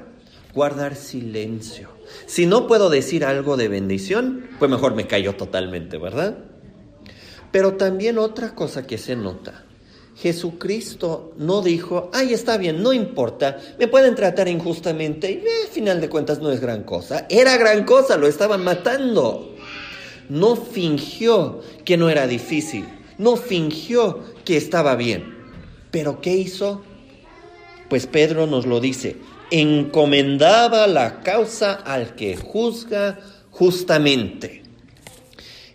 guardar 0.55 0.97
silencio. 0.97 1.89
Si 2.27 2.45
no 2.45 2.67
puedo 2.67 2.91
decir 2.91 3.25
algo 3.25 3.57
de 3.57 3.69
bendición, 3.69 4.49
pues 4.59 4.71
mejor 4.71 4.95
me 4.95 5.07
callo 5.07 5.35
totalmente, 5.35 5.99
¿verdad? 5.99 6.37
Pero 7.57 7.73
también 7.73 8.19
otra 8.19 8.55
cosa 8.55 8.87
que 8.87 8.99
se 8.99 9.17
nota. 9.17 9.65
Jesucristo 10.15 11.33
no 11.39 11.63
dijo, 11.63 12.11
ay, 12.13 12.35
está 12.35 12.59
bien, 12.59 12.83
no 12.83 12.93
importa, 12.93 13.57
me 13.79 13.89
pueden 13.89 14.15
tratar 14.15 14.47
injustamente 14.47 15.31
y 15.31 15.37
eh, 15.37 15.67
final 15.73 16.03
de 16.03 16.11
cuentas 16.11 16.39
no 16.39 16.53
es 16.53 16.61
gran 16.61 16.83
cosa. 16.83 17.25
Era 17.31 17.57
gran 17.57 17.85
cosa, 17.85 18.19
lo 18.19 18.27
estaban 18.27 18.63
matando. 18.63 19.57
No 20.29 20.55
fingió 20.55 21.63
que 21.87 21.97
no 21.97 22.11
era 22.11 22.27
difícil, 22.27 22.85
no 23.17 23.37
fingió 23.37 24.21
que 24.45 24.59
estaba 24.59 24.95
bien. 24.95 25.25
Pero 25.91 26.21
¿qué 26.21 26.37
hizo? 26.37 26.83
Pues 27.89 28.07
Pedro 28.07 28.47
nos 28.47 28.67
lo 28.67 28.81
dice, 28.81 29.17
encomendaba 29.51 30.87
la 30.87 31.23
causa 31.23 31.73
al 31.73 32.17
que 32.17 32.37
juzga 32.37 33.19
justamente. 33.51 34.66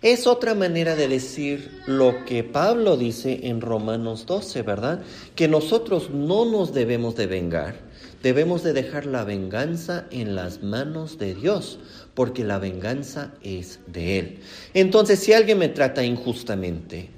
Es 0.02 0.26
otra 0.26 0.54
manera 0.54 0.96
de 0.96 1.06
decir 1.06 1.70
lo 1.86 2.24
que 2.24 2.42
Pablo 2.42 2.96
dice 2.96 3.38
en 3.44 3.60
Romanos 3.60 4.26
12, 4.26 4.62
¿verdad? 4.62 5.00
Que 5.36 5.46
nosotros 5.46 6.10
no 6.10 6.44
nos 6.44 6.74
debemos 6.74 7.14
de 7.14 7.28
vengar, 7.28 7.76
debemos 8.20 8.64
de 8.64 8.72
dejar 8.72 9.06
la 9.06 9.22
venganza 9.22 10.06
en 10.10 10.34
las 10.34 10.60
manos 10.60 11.18
de 11.18 11.36
Dios, 11.36 11.78
porque 12.14 12.42
la 12.42 12.58
venganza 12.58 13.32
es 13.44 13.78
de 13.86 14.18
Él. 14.18 14.38
Entonces, 14.74 15.20
si 15.20 15.34
alguien 15.34 15.58
me 15.58 15.68
trata 15.68 16.02
injustamente, 16.02 17.08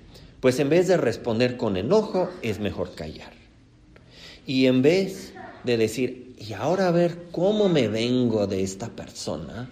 pues 0.41 0.61
en 0.61 0.69
vez 0.69 0.87
de 0.87 0.99
responder 0.99 1.57
con 1.57 1.79
enojo, 1.79 2.29
es 2.43 2.61
mejor 2.61 2.95
callar. 2.95 3.33
Y 4.47 4.67
en 4.67 4.83
vez 4.83 5.33
de 5.65 5.79
decir, 5.79 6.35
y 6.39 6.53
ahora 6.53 6.89
a 6.89 6.91
ver 6.91 7.17
cómo 7.33 7.71
me 7.71 7.89
vengo 7.89 8.47
de 8.47 8.63
esta 8.63 8.91
persona, 8.91 9.71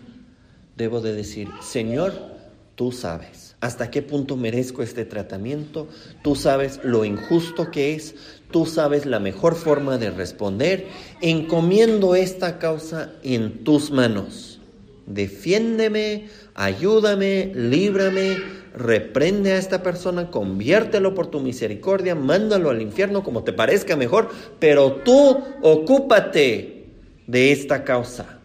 debo 0.79 1.03
de 1.03 1.13
decir, 1.13 1.51
Señor, 1.61 2.32
tú 2.75 2.93
sabes 2.93 3.53
hasta 3.63 3.93
qué 3.93 4.03
punto 4.03 4.37
merezco 4.37 4.83
este 4.83 5.05
tratamiento, 5.05 5.87
tú 6.25 6.35
sabes 6.35 6.81
lo 6.83 7.05
injusto 7.05 7.71
que 7.71 7.95
es, 7.95 8.17
tú 8.51 8.67
sabes 8.67 9.07
la 9.07 9.21
mejor 9.21 9.55
forma 9.55 9.99
de 9.99 10.11
responder, 10.11 10.89
encomiendo 11.21 12.17
esta 12.17 12.59
causa 12.59 13.13
en 13.23 13.63
tus 13.63 13.93
manos. 13.93 14.61
Defiéndeme, 15.07 16.27
ayúdame, 16.55 17.53
líbrame, 17.55 18.37
reprende 18.75 19.53
a 19.53 19.59
esta 19.59 19.81
persona, 19.85 20.33
conviértelo 20.33 21.15
por 21.15 21.29
tu 21.29 21.39
misericordia, 21.39 22.17
mándalo 22.17 22.69
al 22.69 22.83
infierno 22.83 23.23
como 23.23 23.45
te 23.45 23.53
parezca 23.53 23.95
mejor, 23.95 24.31
pero 24.59 24.97
tú 25.05 25.41
ocúpate 25.63 26.89
de 27.29 27.53
esta 27.53 27.85
causa. 27.85 28.42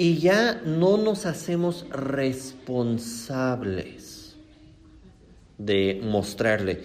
Y 0.00 0.16
ya 0.16 0.62
no 0.64 0.96
nos 0.96 1.26
hacemos 1.26 1.84
responsables 1.90 4.36
de 5.58 6.00
mostrarle, 6.02 6.80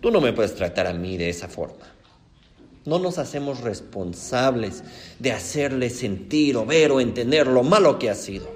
tú 0.00 0.12
no 0.12 0.20
me 0.20 0.32
puedes 0.32 0.54
tratar 0.54 0.86
a 0.86 0.92
mí 0.92 1.16
de 1.16 1.30
esa 1.30 1.48
forma. 1.48 1.92
No 2.84 3.00
nos 3.00 3.18
hacemos 3.18 3.62
responsables 3.62 4.84
de 5.18 5.32
hacerle 5.32 5.90
sentir 5.90 6.56
o 6.56 6.64
ver 6.64 6.92
o 6.92 7.00
entender 7.00 7.48
lo 7.48 7.64
malo 7.64 7.98
que 7.98 8.08
ha 8.08 8.14
sido. 8.14 8.48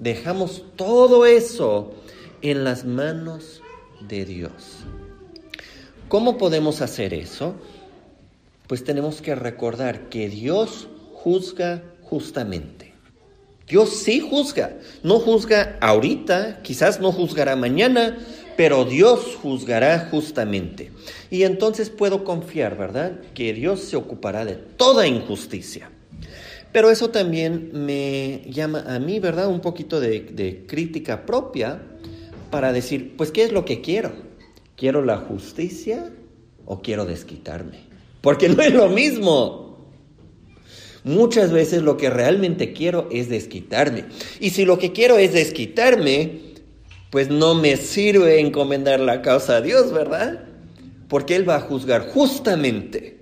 Dejamos 0.00 0.64
todo 0.74 1.24
eso 1.24 1.94
en 2.42 2.64
las 2.64 2.84
manos 2.84 3.62
de 4.00 4.24
Dios. 4.24 4.78
¿Cómo 6.08 6.38
podemos 6.38 6.80
hacer 6.80 7.14
eso? 7.14 7.54
Pues 8.66 8.82
tenemos 8.82 9.22
que 9.22 9.36
recordar 9.36 10.08
que 10.08 10.28
Dios 10.28 10.88
juzga 11.12 11.84
justamente. 12.02 12.87
Dios 13.68 13.90
sí 13.90 14.20
juzga. 14.20 14.78
No 15.02 15.20
juzga 15.20 15.76
ahorita, 15.80 16.62
quizás 16.62 17.00
no 17.00 17.12
juzgará 17.12 17.56
mañana, 17.56 18.18
pero 18.56 18.84
Dios 18.84 19.36
juzgará 19.40 20.08
justamente. 20.10 20.90
Y 21.30 21.42
entonces 21.42 21.90
puedo 21.90 22.24
confiar, 22.24 22.76
¿verdad? 22.76 23.20
Que 23.34 23.52
Dios 23.52 23.80
se 23.80 23.96
ocupará 23.96 24.44
de 24.44 24.54
toda 24.54 25.06
injusticia. 25.06 25.90
Pero 26.72 26.90
eso 26.90 27.10
también 27.10 27.70
me 27.72 28.42
llama 28.50 28.84
a 28.86 28.98
mí, 28.98 29.20
¿verdad? 29.20 29.48
Un 29.48 29.60
poquito 29.60 30.00
de, 30.00 30.20
de 30.20 30.66
crítica 30.66 31.24
propia 31.24 31.82
para 32.50 32.72
decir, 32.72 33.16
pues, 33.16 33.30
¿qué 33.30 33.44
es 33.44 33.52
lo 33.52 33.64
que 33.64 33.80
quiero? 33.80 34.12
¿Quiero 34.76 35.04
la 35.04 35.18
justicia 35.18 36.12
o 36.64 36.80
quiero 36.82 37.04
desquitarme? 37.04 37.80
Porque 38.20 38.48
no 38.48 38.62
es 38.62 38.72
lo 38.72 38.88
mismo. 38.88 39.67
Muchas 41.08 41.52
veces 41.52 41.80
lo 41.80 41.96
que 41.96 42.10
realmente 42.10 42.74
quiero 42.74 43.08
es 43.10 43.30
desquitarme. 43.30 44.04
Y 44.40 44.50
si 44.50 44.66
lo 44.66 44.78
que 44.78 44.92
quiero 44.92 45.16
es 45.16 45.32
desquitarme, 45.32 46.40
pues 47.08 47.30
no 47.30 47.54
me 47.54 47.78
sirve 47.78 48.40
encomendar 48.40 49.00
la 49.00 49.22
causa 49.22 49.56
a 49.56 49.60
Dios, 49.62 49.90
¿verdad? 49.90 50.44
Porque 51.08 51.34
Él 51.34 51.48
va 51.48 51.56
a 51.56 51.60
juzgar 51.60 52.08
justamente. 52.08 53.20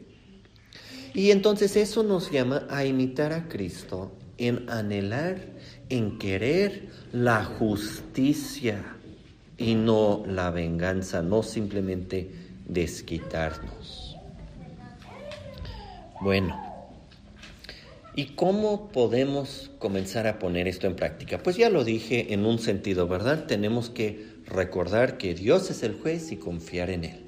Y 1.14 1.30
entonces 1.30 1.76
eso 1.76 2.02
nos 2.02 2.32
llama 2.32 2.66
a 2.70 2.84
imitar 2.84 3.32
a 3.32 3.46
Cristo 3.46 4.10
en 4.36 4.68
anhelar, 4.68 5.38
en 5.88 6.18
querer 6.18 6.88
la 7.12 7.44
justicia 7.44 8.84
y 9.58 9.76
no 9.76 10.24
la 10.26 10.50
venganza, 10.50 11.22
no 11.22 11.44
simplemente 11.44 12.32
desquitarnos. 12.66 14.16
Bueno, 16.20 16.65
¿y 18.16 18.24
cómo 18.34 18.88
podemos 18.88 19.70
comenzar 19.78 20.26
a 20.26 20.38
poner 20.38 20.66
esto 20.66 20.86
en 20.86 20.96
práctica? 20.96 21.38
Pues 21.38 21.56
ya 21.56 21.68
lo 21.68 21.84
dije 21.84 22.32
en 22.32 22.46
un 22.46 22.58
sentido, 22.58 23.06
¿verdad? 23.06 23.44
Tenemos 23.46 23.90
que 23.90 24.26
recordar 24.46 25.18
que 25.18 25.34
Dios 25.34 25.70
es 25.70 25.82
el 25.82 25.92
juez 25.94 26.32
y 26.32 26.36
confiar 26.36 26.88
en 26.90 27.04
Él. 27.04 27.20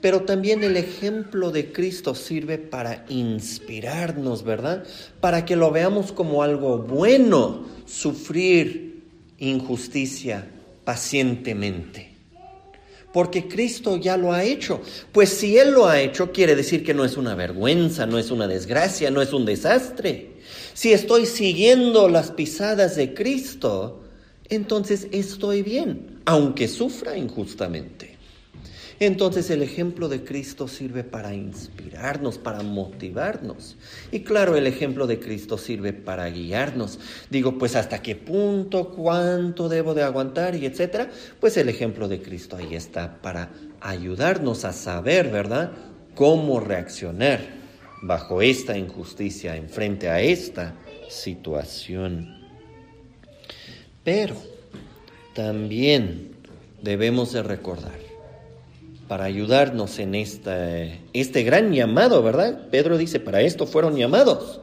Pero 0.00 0.22
también 0.22 0.62
el 0.62 0.76
ejemplo 0.76 1.50
de 1.50 1.72
Cristo 1.72 2.14
sirve 2.14 2.56
para 2.56 3.04
inspirarnos, 3.08 4.44
¿verdad? 4.44 4.84
Para 5.20 5.44
que 5.44 5.56
lo 5.56 5.72
veamos 5.72 6.12
como 6.12 6.44
algo 6.44 6.78
bueno, 6.78 7.66
sufrir 7.84 9.02
injusticia, 9.38 10.46
pacientemente. 10.84 12.12
Porque 13.12 13.48
Cristo 13.48 13.96
ya 13.96 14.16
lo 14.16 14.32
ha 14.32 14.44
hecho. 14.44 14.80
Pues 15.12 15.30
si 15.30 15.58
Él 15.58 15.72
lo 15.72 15.88
ha 15.88 16.00
hecho, 16.00 16.30
quiere 16.30 16.54
decir 16.54 16.84
que 16.84 16.94
no 16.94 17.04
es 17.04 17.16
una 17.16 17.34
vergüenza, 17.34 18.06
no 18.06 18.18
es 18.18 18.30
una 18.30 18.46
desgracia, 18.46 19.10
no 19.10 19.20
es 19.22 19.32
un 19.32 19.44
desastre. 19.44 20.27
Si 20.78 20.92
estoy 20.92 21.26
siguiendo 21.26 22.08
las 22.08 22.30
pisadas 22.30 22.94
de 22.94 23.12
Cristo, 23.12 24.04
entonces 24.48 25.08
estoy 25.10 25.62
bien, 25.62 26.20
aunque 26.24 26.68
sufra 26.68 27.16
injustamente. 27.16 28.16
Entonces 29.00 29.50
el 29.50 29.62
ejemplo 29.62 30.08
de 30.08 30.22
Cristo 30.22 30.68
sirve 30.68 31.02
para 31.02 31.34
inspirarnos, 31.34 32.38
para 32.38 32.62
motivarnos. 32.62 33.76
Y 34.12 34.20
claro, 34.20 34.54
el 34.54 34.68
ejemplo 34.68 35.08
de 35.08 35.18
Cristo 35.18 35.58
sirve 35.58 35.92
para 35.92 36.30
guiarnos. 36.30 37.00
Digo, 37.28 37.58
pues 37.58 37.74
hasta 37.74 38.00
qué 38.00 38.14
punto, 38.14 38.90
cuánto 38.90 39.68
debo 39.68 39.94
de 39.94 40.04
aguantar 40.04 40.54
y 40.54 40.64
etcétera. 40.64 41.10
Pues 41.40 41.56
el 41.56 41.68
ejemplo 41.68 42.06
de 42.06 42.22
Cristo 42.22 42.56
ahí 42.56 42.76
está 42.76 43.20
para 43.20 43.50
ayudarnos 43.80 44.64
a 44.64 44.72
saber, 44.72 45.28
¿verdad? 45.28 45.72
Cómo 46.14 46.60
reaccionar 46.60 47.57
bajo 48.02 48.42
esta 48.42 48.76
injusticia, 48.76 49.56
enfrente 49.56 50.08
a 50.08 50.20
esta 50.20 50.74
situación. 51.08 52.46
Pero 54.04 54.36
también 55.34 56.32
debemos 56.82 57.32
de 57.32 57.42
recordar, 57.42 57.98
para 59.06 59.24
ayudarnos 59.24 59.98
en 59.98 60.14
esta, 60.14 60.84
este 61.12 61.42
gran 61.42 61.72
llamado, 61.72 62.22
¿verdad? 62.22 62.68
Pedro 62.70 62.98
dice, 62.98 63.20
para 63.20 63.40
esto 63.40 63.66
fueron 63.66 63.96
llamados. 63.96 64.60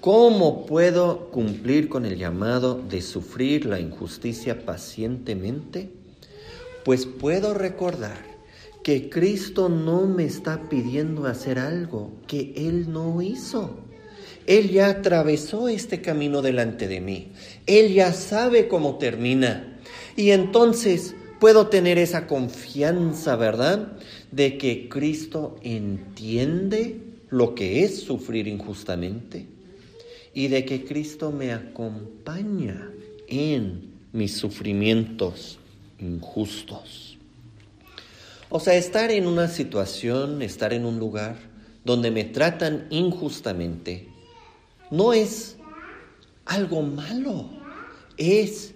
¿Cómo 0.00 0.64
puedo 0.64 1.30
cumplir 1.30 1.90
con 1.90 2.06
el 2.06 2.16
llamado 2.16 2.80
de 2.80 3.02
sufrir 3.02 3.66
la 3.66 3.78
injusticia 3.78 4.64
pacientemente? 4.64 5.90
Pues 6.84 7.04
puedo 7.04 7.52
recordar 7.52 8.29
que 8.82 9.10
Cristo 9.10 9.68
no 9.68 10.06
me 10.06 10.24
está 10.24 10.68
pidiendo 10.68 11.26
hacer 11.26 11.58
algo 11.58 12.12
que 12.26 12.52
Él 12.56 12.92
no 12.92 13.20
hizo. 13.22 13.78
Él 14.46 14.70
ya 14.70 14.88
atravesó 14.88 15.68
este 15.68 16.00
camino 16.00 16.42
delante 16.42 16.88
de 16.88 17.00
mí. 17.00 17.28
Él 17.66 17.92
ya 17.92 18.12
sabe 18.12 18.68
cómo 18.68 18.98
termina. 18.98 19.78
Y 20.16 20.30
entonces 20.30 21.14
puedo 21.38 21.68
tener 21.68 21.98
esa 21.98 22.26
confianza, 22.26 23.36
¿verdad? 23.36 23.92
De 24.32 24.58
que 24.58 24.88
Cristo 24.88 25.56
entiende 25.62 27.00
lo 27.28 27.54
que 27.54 27.84
es 27.84 28.00
sufrir 28.00 28.48
injustamente 28.48 29.46
y 30.34 30.48
de 30.48 30.64
que 30.64 30.84
Cristo 30.84 31.32
me 31.32 31.52
acompaña 31.52 32.90
en 33.28 33.90
mis 34.12 34.36
sufrimientos 34.36 35.58
injustos. 35.98 37.09
O 38.52 38.58
sea, 38.58 38.74
estar 38.74 39.12
en 39.12 39.28
una 39.28 39.46
situación, 39.46 40.42
estar 40.42 40.72
en 40.72 40.84
un 40.84 40.98
lugar 40.98 41.36
donde 41.84 42.10
me 42.10 42.24
tratan 42.24 42.88
injustamente, 42.90 44.08
no 44.90 45.12
es 45.12 45.56
algo 46.46 46.82
malo, 46.82 47.48
es 48.16 48.74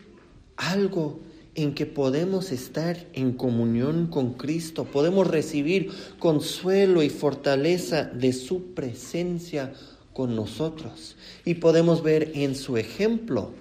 algo 0.56 1.18
en 1.56 1.74
que 1.74 1.86
podemos 1.86 2.52
estar 2.52 3.04
en 3.14 3.32
comunión 3.32 4.06
con 4.06 4.34
Cristo, 4.34 4.84
podemos 4.84 5.26
recibir 5.26 5.90
consuelo 6.20 7.02
y 7.02 7.10
fortaleza 7.10 8.04
de 8.04 8.32
su 8.32 8.74
presencia 8.74 9.72
con 10.12 10.36
nosotros 10.36 11.16
y 11.44 11.54
podemos 11.54 12.04
ver 12.04 12.30
en 12.34 12.54
su 12.54 12.76
ejemplo 12.76 13.52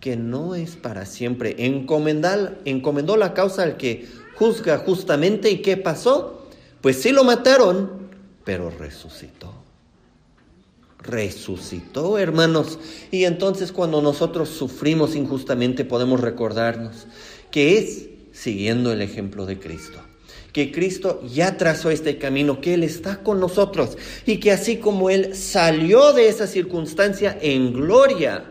que 0.00 0.16
no 0.16 0.54
es 0.54 0.76
para 0.76 1.06
siempre. 1.06 1.54
encomendó 1.58 3.16
la 3.16 3.34
causa 3.34 3.62
al 3.62 3.76
que 3.76 4.06
juzga 4.40 4.78
justamente 4.78 5.50
y 5.50 5.58
¿qué 5.58 5.76
pasó? 5.76 6.46
Pues 6.80 7.02
sí 7.02 7.12
lo 7.12 7.24
mataron, 7.24 8.08
pero 8.42 8.70
resucitó. 8.70 9.52
Resucitó, 10.98 12.16
hermanos. 12.16 12.78
Y 13.10 13.24
entonces 13.24 13.70
cuando 13.70 14.00
nosotros 14.00 14.48
sufrimos 14.48 15.14
injustamente 15.14 15.84
podemos 15.84 16.20
recordarnos 16.20 17.06
que 17.50 17.76
es 17.76 18.08
siguiendo 18.32 18.92
el 18.92 19.02
ejemplo 19.02 19.44
de 19.44 19.60
Cristo 19.60 19.98
que 20.54 20.72
Cristo 20.72 21.22
ya 21.32 21.56
trazó 21.56 21.90
este 21.90 22.18
camino, 22.18 22.60
que 22.60 22.74
Él 22.74 22.82
está 22.82 23.22
con 23.22 23.38
nosotros 23.38 23.96
y 24.26 24.38
que 24.38 24.50
así 24.50 24.78
como 24.78 25.08
Él 25.08 25.36
salió 25.36 26.12
de 26.12 26.28
esa 26.28 26.48
circunstancia 26.48 27.38
en 27.40 27.72
gloria, 27.72 28.50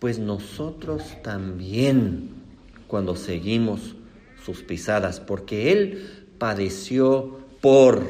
pues 0.00 0.18
nosotros 0.18 1.04
también 1.22 2.30
cuando 2.88 3.14
seguimos 3.14 3.94
sus 4.44 4.62
pisadas, 4.62 5.20
porque 5.20 5.72
Él 5.72 6.26
padeció 6.38 7.38
por 7.60 8.06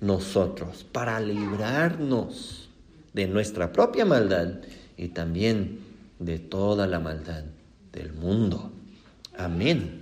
nosotros, 0.00 0.84
para 0.90 1.20
librarnos 1.20 2.68
de 3.12 3.26
nuestra 3.26 3.72
propia 3.72 4.04
maldad 4.04 4.60
y 4.96 5.08
también 5.08 5.80
de 6.18 6.38
toda 6.38 6.86
la 6.86 7.00
maldad 7.00 7.44
del 7.92 8.12
mundo. 8.12 8.70
Amén. 9.36 9.99